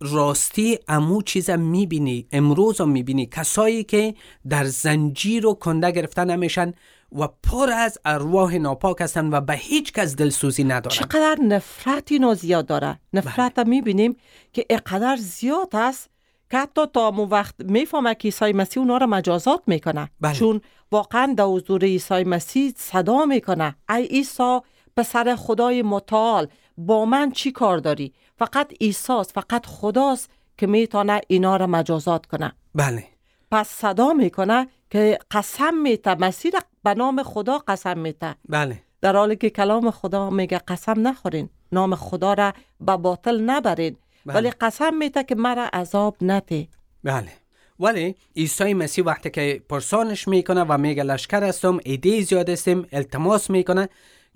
راستی 0.00 0.78
امو 0.88 1.22
چیز 1.22 1.50
می‌بینی 1.50 2.26
امروز 2.32 2.80
هم 2.80 2.88
می‌بینی 2.88 3.26
کسایی 3.26 3.84
که 3.84 4.14
در 4.48 4.64
زنجیر 4.64 5.46
و 5.46 5.54
کنده 5.54 5.90
گرفته 5.90 6.24
نمیشن 6.24 6.72
و 7.12 7.28
پر 7.42 7.70
از 7.70 7.98
ارواح 8.04 8.54
ناپاک 8.54 8.96
هستن 9.00 9.30
و 9.32 9.40
به 9.40 9.54
هیچ 9.54 9.92
کس 9.92 10.16
دلسوزی 10.16 10.64
ندارن 10.64 10.96
چقدر 10.96 11.38
نفرت 11.42 12.12
اینو 12.12 12.34
زیاد 12.34 12.66
داره 12.66 13.00
نفرت 13.12 13.54
بله. 13.54 13.68
می‌بینیم 13.68 14.16
که 14.52 14.66
اقدر 14.70 15.16
زیاد 15.16 15.68
است 15.72 16.09
که 16.50 16.58
حتی 16.58 16.86
تا 16.86 17.08
امو 17.08 17.26
وقت 17.26 17.54
می‌فهمه 17.58 18.14
که 18.14 18.28
عیسی 18.28 18.52
مسیح 18.52 18.82
اونا 18.82 18.96
را 18.96 19.06
مجازات 19.06 19.62
می‌کنه. 19.66 20.10
بله. 20.20 20.34
چون 20.34 20.60
واقعا 20.92 21.34
در 21.36 21.44
حضور 21.44 21.84
عیسی 21.84 22.24
مسیح 22.24 22.72
صدا 22.76 23.24
می‌کنه. 23.24 23.76
ای 23.90 24.06
عیسی 24.06 24.58
پسر 24.96 25.36
خدای 25.36 25.82
متعال 25.82 26.48
با 26.76 27.04
من 27.04 27.30
چی 27.30 27.52
کار 27.52 27.78
داری؟ 27.78 28.12
فقط 28.38 28.72
عیساست 28.80 29.32
فقط 29.32 29.66
خداست 29.66 30.30
که 30.58 30.66
می‌تونه 30.66 31.20
اینا 31.28 31.56
را 31.56 31.66
مجازات 31.66 32.26
کنه. 32.26 32.52
بله. 32.74 33.04
پس 33.50 33.68
صدا 33.68 34.12
می‌کنه 34.12 34.68
که 34.90 35.18
قسم 35.30 35.74
میته. 35.74 36.14
مسیر 36.14 36.54
به 36.84 36.94
نام 36.94 37.22
خدا 37.22 37.58
قسم 37.58 37.98
میته. 37.98 38.34
بله. 38.48 38.82
در 39.00 39.16
حالی 39.16 39.36
که 39.36 39.50
کلام 39.50 39.90
خدا 39.90 40.30
میگه 40.30 40.58
قسم 40.58 41.08
نخورین. 41.08 41.50
نام 41.72 41.94
خدا 41.94 42.34
را 42.34 42.52
به 42.80 42.96
باطل 42.96 43.40
نبرین. 43.40 43.96
بله. 44.26 44.34
ولی 44.34 44.50
قسم 44.50 44.94
میته 44.94 45.24
که 45.24 45.34
مرا 45.34 45.68
عذاب 45.72 46.16
نته 46.20 46.68
بله 47.04 47.32
ولی 47.80 48.14
عیسی 48.36 48.74
مسیح 48.74 49.04
وقتی 49.04 49.30
که 49.30 49.62
پرسانش 49.68 50.28
می‌کنه 50.28 50.60
و 50.60 50.78
میگه 50.78 51.02
لشکر 51.02 51.44
هستم 51.44 51.78
ایده 51.84 52.20
زیاد 52.20 52.50
هستیم 52.50 52.86
التماس 52.92 53.50
می‌کنه 53.50 53.88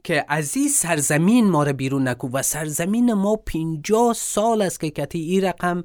که 0.04 0.24
از 0.28 0.56
این 0.56 0.68
سرزمین 0.68 1.50
ما 1.50 1.64
رو 1.64 1.72
بیرون 1.72 2.08
نکو 2.08 2.28
و 2.28 2.42
سرزمین 2.42 3.12
ما 3.12 3.36
پینجا 3.36 4.12
سال 4.12 4.62
است 4.62 4.80
که 4.80 4.90
کتی 4.90 5.18
این 5.18 5.44
رقم 5.44 5.84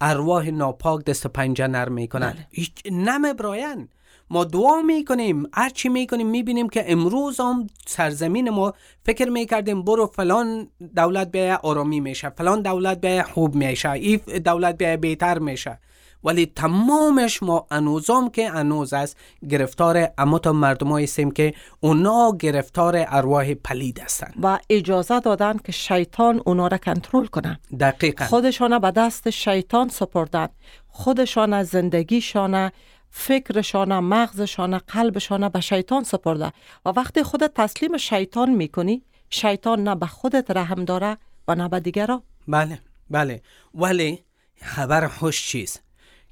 ارواح 0.00 0.50
ناپاک 0.50 1.04
دست 1.04 1.26
پنجه 1.26 1.66
نرم 1.66 1.92
می‌کنن 1.92 2.30
بله. 2.30 2.46
هیچ 2.50 2.72
نم 2.90 3.32
براین 3.32 3.88
ما 4.30 4.44
دعا 4.44 4.82
می‌کنیم 4.82 5.46
هر 5.52 5.70
چی 5.70 5.88
می‌کنیم 5.88 6.26
می‌بینیم 6.26 6.68
که 6.68 6.92
امروز 6.92 7.40
هم 7.40 7.66
سرزمین 7.86 8.50
ما 8.50 8.72
فکر 9.04 9.28
می‌کردیم 9.28 9.82
برو 9.82 10.06
فلان 10.06 10.68
دولت 10.96 11.30
بیای 11.30 11.52
آرامی 11.52 12.00
میشه 12.00 12.30
فلان 12.30 12.62
دولت 12.62 13.00
بیای 13.00 13.22
خوب 13.22 13.54
میشه 13.54 13.90
این 13.90 14.20
دولت 14.44 14.78
بیای 14.78 14.96
بهتر 14.96 15.38
میشه. 15.38 15.78
ولی 16.24 16.46
تمامش 16.46 17.42
ما 17.42 17.66
انوزام 17.70 18.30
که 18.30 18.50
انوز 18.50 18.92
است 18.92 19.16
گرفتار 19.48 20.08
اموت 20.18 20.46
مردم 20.46 20.98
هستیم 20.98 21.30
که 21.30 21.54
اونا 21.80 22.36
گرفتار 22.40 23.04
ارواح 23.08 23.54
پلید 23.54 23.98
هستند 23.98 24.34
و 24.42 24.58
اجازه 24.70 25.20
دادن 25.20 25.58
که 25.64 25.72
شیطان 25.72 26.42
اونا 26.46 26.66
را 26.66 26.78
کنترل 26.78 27.26
کنه 27.26 27.60
دقیقا. 27.80 28.24
خودشان 28.24 28.78
به 28.78 28.90
دست 28.90 29.30
شیطان 29.30 29.88
سپردن. 29.88 30.48
خودشان 30.88 31.62
زندگیشان 31.62 32.70
فکرشان 33.10 33.98
مغزشان 33.98 34.78
قلبشان 34.78 35.48
به 35.48 35.60
شیطان 35.60 36.04
سپرده 36.04 36.52
و 36.84 36.88
وقتی 36.88 37.22
خودت 37.22 37.54
تسلیم 37.54 37.96
شیطان 37.96 38.50
می‌کنی 38.50 39.02
شیطان 39.30 39.82
نه 39.82 39.94
به 39.94 40.06
خودت 40.06 40.50
رحم 40.50 40.84
داره 40.84 41.16
و 41.48 41.54
نه 41.54 41.68
به 41.68 41.80
دیگران. 41.80 42.22
بله 42.48 42.78
بله. 43.10 43.42
ولی 43.74 44.24
خبر 44.60 45.08
خوش 45.08 45.48
چیز 45.48 45.78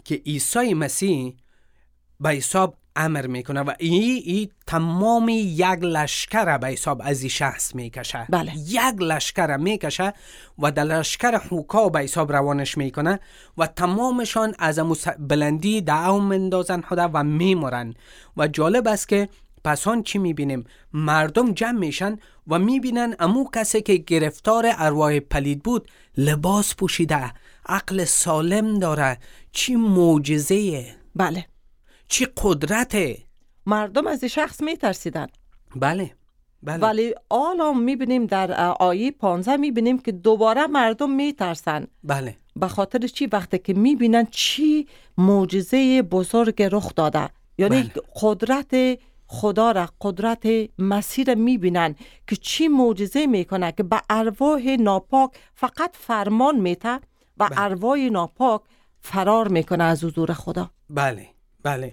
که 0.04 0.14
عیسی 0.14 0.74
مسیح 0.74 1.36
به 2.20 2.30
حساب 2.30 2.76
امر 2.96 3.26
می‌کنه 3.26 3.60
و 3.60 3.72
این 3.78 4.22
ای 4.24 4.48
تمام 4.66 5.28
یک 5.28 5.78
لشکر 5.82 6.58
به 6.58 6.68
حساب 6.68 7.02
از 7.04 7.20
این 7.20 7.28
شخص 7.28 7.74
می‌کشه. 7.74 8.26
بله. 8.30 8.52
یک 8.56 9.00
لشکر 9.00 9.56
می‌کشه 9.56 10.12
و 10.58 10.70
در 10.70 10.84
لشکر 10.84 11.38
حوکا 11.38 11.88
به 11.88 12.00
حساب 12.00 12.32
روانش 12.32 12.78
می‌کنه 12.78 13.20
و 13.58 13.66
تمامشان 13.66 14.54
از 14.58 14.80
بلندی 15.18 15.80
دعو 15.80 16.18
مندازن 16.18 16.80
خدا 16.80 17.10
و 17.12 17.24
میمرن. 17.24 17.94
و 18.36 18.48
جالب 18.48 18.88
است 18.88 19.08
که 19.08 19.28
پس 19.64 19.88
آن 19.88 20.02
چی 20.02 20.18
می‌بینیم؟ 20.18 20.64
مردم 20.92 21.52
جمع 21.52 21.78
میشن 21.78 22.18
و 22.48 22.58
می‌بینن 22.58 23.14
امو 23.18 23.50
کسی 23.54 23.82
که 23.82 23.94
گرفتار 23.94 24.66
ارواح 24.78 25.20
پلید 25.20 25.62
بود 25.62 25.88
لباس 26.16 26.74
پوشیده 26.74 27.32
عقل 27.66 28.04
سالم 28.04 28.78
داره 28.78 29.18
چی 29.52 29.76
معجزه 29.76 30.86
بله. 31.16 31.46
چی 32.08 32.26
قدرته؟ 32.36 33.18
مردم 33.66 34.06
از 34.06 34.22
این 34.22 34.28
شخص 34.28 34.62
میترسیدن. 34.62 35.26
بله 35.76 36.10
بله. 36.62 36.78
ولی 36.82 37.14
حالا 37.30 37.72
می‌بینیم 37.72 38.26
در 38.26 38.52
آیه 38.72 39.10
15 39.10 39.56
می‌بینیم 39.56 39.98
که 39.98 40.12
دوباره 40.12 40.66
مردم 40.66 41.10
میترسن. 41.10 41.86
بله. 42.04 42.36
به 42.56 42.68
خاطر 42.68 43.06
چی؟ 43.06 43.26
وقتی 43.26 43.58
که 43.58 43.74
می‌بینن 43.74 44.26
چی 44.30 44.88
معجزه 45.18 46.02
بزرگ 46.02 46.62
رخ 46.62 46.94
داده. 46.94 47.28
یعنی 47.58 47.82
بله. 47.82 48.02
قدرت 48.22 48.98
خدا 49.26 49.72
را 49.72 49.88
قدرت 50.00 50.46
مسیر 50.78 51.34
می‌بینن 51.34 51.94
که 52.26 52.36
چی 52.36 52.68
معجزه 52.68 53.26
می‌کنه 53.26 53.72
که 53.72 53.82
به 53.82 54.02
ارواح 54.10 54.76
ناپاک 54.80 55.30
فقط 55.54 55.96
فرمان 55.96 56.60
میته 56.60 56.94
و 56.94 57.00
بله. 57.38 57.60
ارواح 57.60 57.98
ناپاک 57.98 58.60
فرار 59.00 59.48
می‌کنه 59.48 59.84
از 59.84 60.04
حضور 60.04 60.32
خدا. 60.32 60.70
بله. 60.90 61.33
بله. 61.64 61.92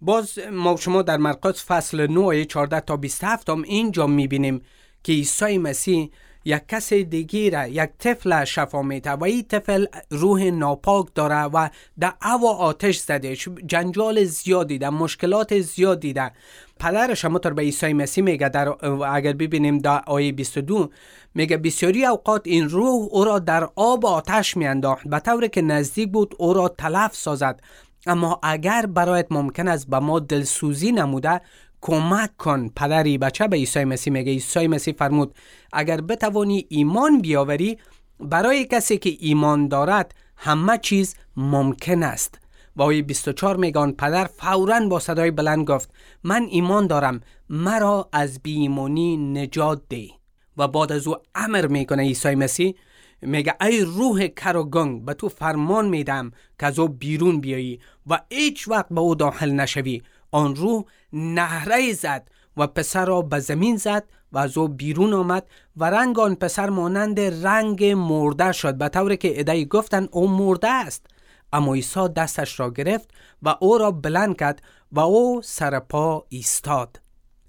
باز 0.00 0.38
ما 0.52 0.76
شما 0.76 1.02
در 1.02 1.16
مرقس 1.16 1.64
فصل 1.64 2.06
9 2.06 2.20
آیه 2.20 2.44
14 2.44 2.80
تا 2.80 2.96
27 2.96 3.48
هم 3.48 3.62
اینجا 3.62 4.06
می‌بینیم 4.06 4.62
که 5.02 5.12
عیسی 5.12 5.58
مسیح 5.58 6.10
یک 6.44 6.62
کس 6.68 6.92
دیگی 6.92 7.50
را 7.50 7.66
یک 7.66 7.90
طفل 7.98 8.44
شفا 8.44 8.82
میده 8.82 9.10
و 9.10 9.24
این 9.24 9.42
طفل 9.42 9.86
روح 10.10 10.42
ناپاک 10.44 11.06
داره 11.14 11.42
و 11.42 11.68
در 12.00 12.12
او 12.24 12.48
آتش 12.48 12.98
زده. 12.98 13.36
جنجال 13.66 14.24
زیادی 14.24 14.78
ده 14.78 14.90
مشکلات 14.90 15.60
زیادی 15.60 16.12
ده 16.12 16.32
پدرش 16.80 17.24
همونطور 17.24 17.52
به 17.52 17.62
عیسی 17.62 17.92
مسیح 17.92 18.24
میگه 18.24 18.48
در 18.48 18.68
اگر 19.04 19.32
ببینیم 19.32 19.78
در 19.78 20.02
آیه 20.06 20.32
22 20.32 20.90
میگه 21.34 21.56
بسیاری 21.56 22.06
اوقات 22.06 22.42
این 22.44 22.68
روح 22.68 23.08
او 23.10 23.24
را 23.24 23.38
در 23.38 23.68
آب 23.76 24.06
آتش 24.06 24.56
میانداخت. 24.56 25.08
به 25.08 25.20
طوری 25.20 25.48
که 25.48 25.62
نزدیک 25.62 26.12
بود 26.12 26.34
او 26.38 26.54
را 26.54 26.68
تلف 26.68 27.16
سازد. 27.16 27.60
اما 28.06 28.40
اگر 28.42 28.86
برایت 28.86 29.26
ممکن 29.30 29.68
است 29.68 29.90
به 29.90 29.98
ما 29.98 30.18
دلسوزی 30.20 30.92
نموده 30.92 31.40
کمک 31.80 32.36
کن 32.36 32.68
پدری 32.68 33.18
بچه 33.18 33.48
به 33.48 33.56
عیسی 33.56 33.84
مسیح 33.84 34.12
میگه. 34.12 34.32
عیسی 34.32 34.66
مسیح 34.68 34.94
فرمود 34.94 35.34
اگر 35.72 36.00
بتوانی 36.00 36.66
ایمان 36.68 37.20
بیاوری 37.20 37.78
برای 38.20 38.64
کسی 38.64 38.98
که 38.98 39.16
ایمان 39.20 39.68
دارد 39.68 40.14
همه 40.36 40.78
چیز 40.78 41.16
ممکن 41.36 42.02
است. 42.02 42.38
و 42.76 42.82
آیه 42.82 43.02
24 43.02 43.56
میگه 43.56 43.78
آن 43.78 43.92
پدر 43.92 44.24
فورا 44.24 44.88
با 44.88 44.98
صدای 44.98 45.30
بلند 45.30 45.66
گفت 45.66 45.90
من 46.24 46.46
ایمان 46.50 46.86
دارم 46.86 47.20
مرا 47.50 48.08
از 48.12 48.42
بیمونی 48.42 49.16
نجات 49.16 49.82
ده 49.88 50.08
و 50.56 50.68
بعد 50.68 50.92
از 50.92 51.08
او 51.08 51.16
امر 51.34 51.66
می‌کنه 51.66 52.02
عیسی 52.02 52.34
مسیح 52.34 52.74
میگه 53.22 53.54
ای 53.60 53.80
روح 53.80 54.26
کر 54.26 54.56
و 54.56 54.64
گنگ 54.64 55.04
به 55.04 55.14
تو 55.14 55.28
فرمان 55.28 55.88
میدم 55.88 56.32
که 56.58 56.66
از 56.66 56.78
او 56.78 56.88
بیرون 56.88 57.40
بیایی 57.40 57.80
و 58.06 58.20
هیچ 58.30 58.68
وقت 58.68 58.86
به 58.90 59.00
او 59.00 59.14
داخل 59.14 59.50
نشوی. 59.50 60.02
آن 60.30 60.56
روح 60.56 60.84
نهره 61.12 61.92
زد 61.92 62.30
و 62.56 62.66
پسر 62.66 63.04
را 63.04 63.22
به 63.22 63.38
زمین 63.38 63.76
زد 63.76 64.04
و 64.32 64.38
از 64.38 64.58
او 64.58 64.68
بیرون 64.68 65.12
آمد 65.12 65.46
و 65.76 65.84
رنگ 65.84 66.18
آن 66.18 66.34
پسر 66.34 66.70
مانند 66.70 67.20
رنگ 67.20 67.84
مرده 67.84 68.52
شد 68.52 68.74
به 68.74 68.88
طوری 68.88 69.16
که 69.16 69.40
ادهی 69.40 69.64
گفتن 69.64 70.08
او 70.10 70.28
مرده 70.28 70.68
است. 70.68 71.06
اما 71.52 71.74
عیسی 71.74 72.08
دستش 72.08 72.60
را 72.60 72.70
گرفت 72.70 73.10
و 73.42 73.56
او 73.60 73.78
را 73.78 73.90
بلند 73.90 74.36
کرد 74.36 74.62
و 74.92 75.00
او 75.00 75.40
سر 75.44 75.78
پا 75.78 76.26
ایستاد. 76.28 77.00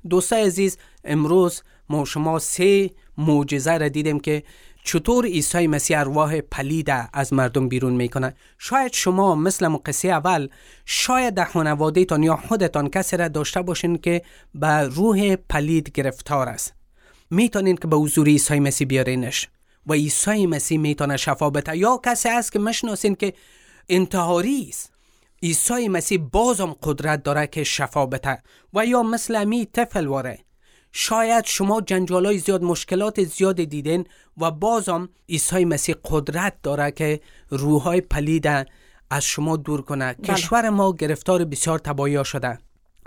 دوستای 0.10 0.44
عزیز 0.44 0.78
امروز 1.04 1.62
ما 1.90 2.06
شما 2.06 2.40
سه 2.40 2.90
معجزه 3.18 3.78
را 3.78 3.88
دیدیم 3.88 4.20
که 4.20 4.44
چطور 4.88 5.26
عیسی 5.26 5.68
مسیح 5.68 6.00
ارواح 6.00 6.42
پلیده 6.42 7.10
از 7.14 7.34
مردم 7.34 7.70
بیرون 7.70 7.94
می‌کنه 7.94 8.36
شاید 8.58 8.94
شما 8.94 9.36
مثل 9.36 9.68
ما 9.68 9.78
قصه 9.78 10.08
اول 10.08 10.48
شاید 10.86 11.34
در 11.34 11.46
خانوادهتان 11.46 12.24
یا 12.24 12.36
خودتان 12.36 12.90
کسی 12.90 13.18
را 13.18 13.28
داشته 13.28 13.62
باشین 13.62 13.98
که 13.98 14.22
به 14.56 14.68
روح 14.68 15.36
پلید 15.36 15.92
گرفتار 15.92 16.50
است. 16.50 16.74
می‌تونین 17.30 17.76
که 17.76 17.88
به 17.88 17.96
حضور 17.96 18.28
عیسی 18.28 18.60
مسیح 18.60 18.88
بیارینش. 18.88 19.50
و 19.88 19.94
عیسی 19.94 20.46
مسیح 20.46 20.80
می‌تونه 20.80 21.18
شفا 21.18 21.50
بده 21.50 21.78
یا 21.78 22.00
کسی 22.06 22.30
هست 22.30 22.52
که 22.52 22.60
مشناسین 22.60 23.16
که 23.16 23.34
انتحاری 23.90 24.68
است. 24.70 24.92
عیسی 25.44 25.88
مسیح 25.88 26.18
بازم 26.32 26.76
قدرت 26.84 27.24
داره 27.24 27.48
که 27.48 27.64
شفا 27.64 28.06
بده 28.06 28.44
و 28.74 28.86
یا 28.86 29.04
مثل 29.04 29.36
امی 29.36 29.66
طفل 29.66 30.08
واره. 30.08 30.40
شاید 30.92 31.46
شما 31.46 31.82
جنجالای 31.82 32.38
زیاد 32.38 32.64
مشکلات 32.64 33.24
زیاد 33.24 33.64
دیدین 33.64 34.06
و 34.38 34.52
بازم 34.52 35.10
عیسی 35.30 35.66
مسیح 35.66 35.96
قدرت 36.06 36.54
داره 36.64 36.92
که 36.92 37.20
روحای 37.50 38.02
پلید 38.02 38.48
از 39.10 39.24
شما 39.24 39.58
دور 39.58 39.82
کنه. 39.82 40.14
کشور 40.14 40.70
ما 40.70 40.94
گرفتار 40.94 41.46
بسیار 41.46 41.80
تباهی 41.80 42.26
شده. 42.26 42.60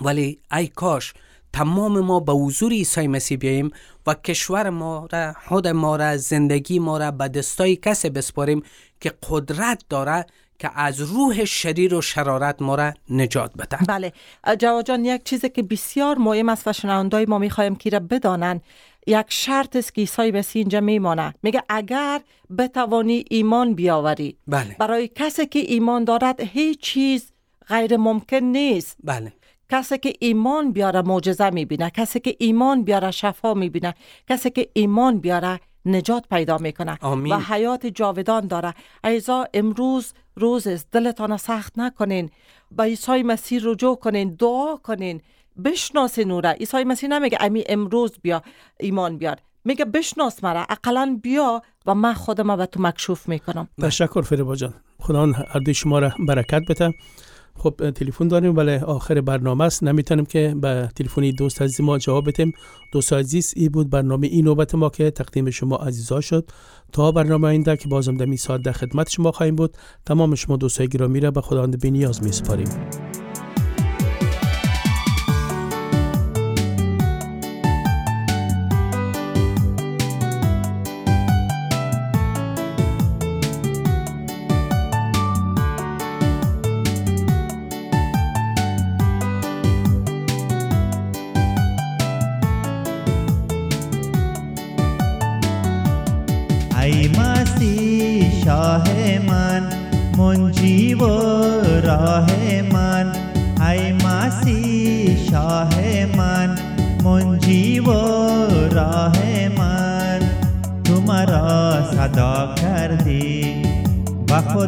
ولی 0.03 0.39
ای 0.53 0.67
کاش 0.67 1.13
تمام 1.53 2.01
ما 2.01 2.21
به 2.21 2.33
حضور 2.33 2.73
عیسی 2.73 3.07
مسیح 3.07 3.39
بیاییم 3.39 3.71
و 4.07 4.15
کشور 4.15 4.71
ما 4.71 5.09
را 5.13 5.35
خود 5.49 5.69
ما 5.69 5.97
را 5.97 6.17
زندگی 6.17 6.79
ما 6.79 6.99
را 6.99 7.11
به 7.11 7.29
دستای 7.29 7.77
کسی 7.77 8.11
بسپاریم 8.11 8.63
که 9.01 9.13
قدرت 9.31 9.85
داره 9.89 10.27
که 10.61 10.71
از 10.75 11.01
روح 11.01 11.45
شریر 11.45 11.95
و 11.95 12.01
شرارت 12.01 12.63
ما 12.63 12.75
را 12.75 12.93
نجات 13.11 13.53
بده 13.57 13.77
بله. 13.77 14.13
جواد 14.59 14.87
جان 14.87 15.05
یک 15.05 15.25
چیزی 15.25 15.49
که 15.49 15.63
بسیار 15.63 16.19
مهم 16.19 16.49
است 16.49 16.69
و 16.69 16.73
شنوندای 16.73 17.27
ما 17.27 17.39
می‌خوایم 17.39 17.77
که 17.77 17.91
را 17.91 17.99
بدانن 17.99 18.61
یک 19.07 19.27
شرط 19.29 19.77
است 19.77 19.95
که 19.95 20.01
عیسی 20.01 20.31
مسیح 20.31 20.61
اینجا 20.61 20.81
میمانه 20.81 21.35
میگه 21.43 21.63
اگر 21.69 22.21
بتوانی 22.59 23.25
ایمان 23.31 23.75
بیاوری. 23.75 24.37
بله. 24.47 24.77
برای 24.79 25.09
کسی 25.09 25.47
که 25.47 25.59
ایمان 25.59 26.05
دارد 26.05 26.41
هیچ 26.41 26.81
چیز 26.81 27.33
غیر 27.69 27.97
ممکن 27.97 28.37
نیست. 28.37 28.97
بله. 29.05 29.33
کسی 29.71 29.99
که 29.99 30.13
ایمان 30.19 30.73
بیاره 30.73 31.03
معجزه 31.03 31.51
می‌بینه. 31.51 31.91
کسی 31.91 32.21
که 32.21 32.37
ایمان 32.39 32.83
بیاره 32.83 33.11
شفا 33.11 33.55
می‌بینه. 33.55 33.95
کسی 34.29 34.51
که 34.51 34.69
ایمان 34.73 35.19
بیاره 35.19 35.61
نجات 35.85 36.25
پیدا 36.31 36.59
می‌کنه. 36.59 36.99
و 37.03 37.39
حیات 37.39 37.87
جاودان 37.87 38.47
داره. 38.47 38.75
ایزا 39.05 39.47
امروز 39.55 40.13
روز 40.41 40.67
است 40.67 40.89
دلتان 40.93 41.37
سخت 41.37 41.79
نکنین. 41.79 42.31
به 42.71 42.83
عیسی 42.83 43.23
مسیح 43.23 43.61
رجوع 43.65 43.97
کنین 43.97 44.35
دعا 44.35 44.77
کنین. 44.77 45.21
بشناسین 45.65 46.31
او 46.31 46.41
را 46.41 46.51
عیسی 46.51 46.85
مسیح 46.85 47.09
نمیگه 47.09 47.39
امی 47.41 47.65
امروز 47.69 48.13
بیا 48.23 48.43
ایمان 48.81 49.19
بیار. 49.19 49.37
میگه 49.65 49.85
بشناس 49.85 50.45
مرا. 50.45 50.67
اقلا 50.69 51.19
بیا 51.23 51.63
و 51.87 51.95
من 51.95 52.15
خودم 52.15 52.57
به 52.57 52.67
تو 52.67 52.83
مکشوف 52.83 53.29
می‌کنم. 53.29 53.69
تشکر 53.83 54.23
فریبا 54.23 54.57
جان. 54.57 54.75
خدا 54.99 55.27
هر 55.27 55.73
شما 55.73 55.99
را 55.99 56.13
برکت 56.27 56.63
بده. 56.69 56.95
خب 57.61 57.91
تلفن 57.91 58.29
داریم. 58.29 58.57
ولی 58.57 58.75
آخر 58.75 59.21
برنامه 59.21 59.65
است. 59.65 59.83
نمی‌تونیم 59.83 60.25
که 60.25 60.55
به 60.61 60.89
تلفنی 60.97 61.33
دوست 61.33 61.63
عزیز 61.63 61.81
ما 61.81 61.99
جواب 61.99 62.29
بدیم. 62.29 62.53
دوست 62.93 63.13
عزیز 63.13 63.55
ای 63.57 63.69
بود 63.69 63.91
برنامه 63.91 64.27
این 64.27 64.45
نوبت 64.45 64.75
ما 64.75 64.89
که 64.89 65.11
تقدیم 65.11 65.51
شما 65.51 65.77
عزیزا 65.77 66.21
شد. 66.21 66.51
تا 66.93 67.13
برنامه 67.13 67.49
آینده 67.49 67.77
که 67.77 67.89
بازم 67.89 68.17
در 68.17 68.37
ساعت 68.37 68.63
در 68.63 68.73
خدمت 68.73 69.11
شما 69.11 69.33
خواهیم 69.33 69.57
بود 69.57 69.77
تمام 70.07 70.35
شما 70.35 70.57
دوستای 70.57 70.89
گرامی 70.89 71.21
را 71.21 71.31
به 71.31 71.41
خداوند 71.41 71.81
بینیاز 71.81 72.23
میسپاریم 72.23 72.69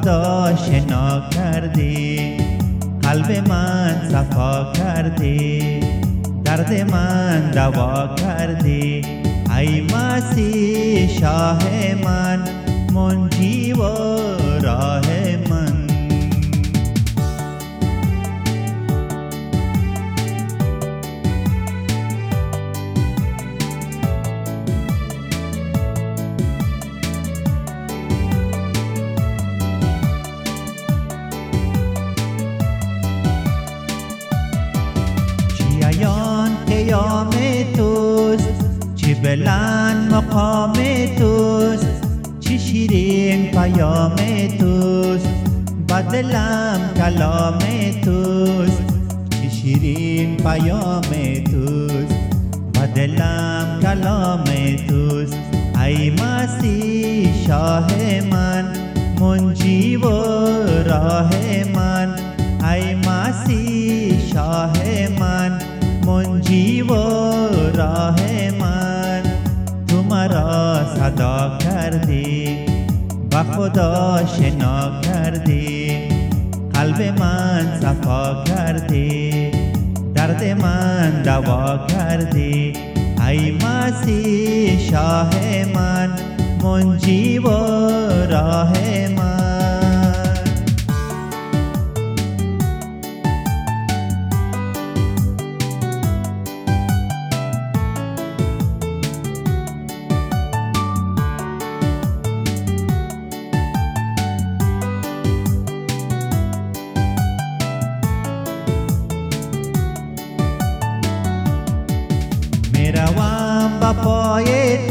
خدا 0.02 0.56
شنا 0.56 1.28
کردی 1.30 2.36
قلب 3.02 3.48
من 3.48 4.08
صفا 4.10 4.72
کردی 4.72 5.80
درد 6.44 6.90
من 6.90 7.50
دوا 7.50 8.14
کردی. 8.14 9.02
ای 9.58 9.80
مسیح 9.80 11.18
شاه 11.20 11.58
من 12.04 12.38
منجی 12.92 13.72
و 13.72 13.82
راه 14.62 15.11
بلند 39.32 40.14
مقام 40.14 40.72
توست 41.18 41.86
چی 42.40 42.58
شیرین 42.58 43.50
پیام 43.50 44.16
توست 44.58 45.28
بدلم 45.88 46.80
کلام 46.96 47.58
توست 48.04 48.82
چی 49.30 49.50
شیرین 49.50 50.36
پیام 50.36 51.02
توست 51.50 52.14
بدلم 52.74 53.78
کلام 53.82 54.44
توست 54.88 55.38
ای 55.84 56.10
مسیح 56.10 57.46
شاه 57.46 57.86
من 58.30 58.64
منجی 59.20 59.96
و 59.96 60.08
راه 60.82 61.30
من 61.74 61.91
صدا 71.22 71.58
کردی 71.58 72.58
و 73.32 73.44
خدا 73.44 74.20
شنا 74.26 75.00
کردی 75.00 75.98
قلب 76.74 77.20
من 77.20 77.80
صفا 77.80 78.44
کردی 78.44 79.50
درد 80.14 80.44
من 80.44 81.22
دوا 81.22 81.86
کردی. 81.86 82.72
ای 83.28 83.50
مسیح 83.50 84.90
شاه 84.90 85.30
من 85.74 86.10
منجی 86.64 87.38
و 87.38 87.48
راه 88.30 88.72
من. 89.16 89.41
های 113.92 114.88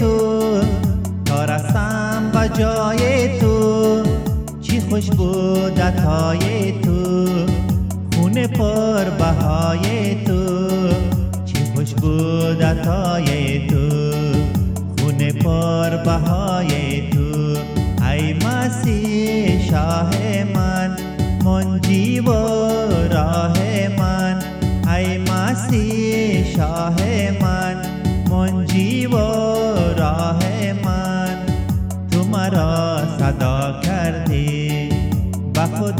تو 6.81 7.01
خون 8.15 8.47
پر 8.47 9.03
بهای 9.09 10.15
تو. 10.25 10.67
چه 11.45 11.59
خوش 11.75 11.93
بود 11.93 12.61
های 12.61 13.67
تو 13.67 13.89
خون 14.99 15.31
پر 15.31 15.97
بهای 15.97 17.09
تو. 17.09 17.57
ای 18.11 18.33
مسیح 18.33 19.69
شاه 19.69 20.11
من 20.53 20.97
منجی 21.45 22.19
و 22.19 22.31
راه 23.13 23.57
من. 23.97 24.39
ای 24.95 25.17
مسیح 25.17 26.55
شاه 26.55 26.95
من 27.40 27.40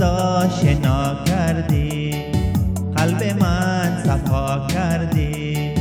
خدا 0.02 0.50
شنا 0.50 1.24
کردی 1.26 2.12
قلب 2.96 3.24
من 3.40 4.04
صفا 4.06 4.68
کردی 4.68 5.74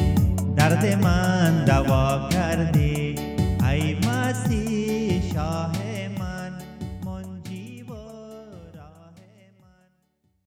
درد 0.56 1.04
من 1.04 1.64
دوا 1.64 2.28
کردی. 2.28 2.89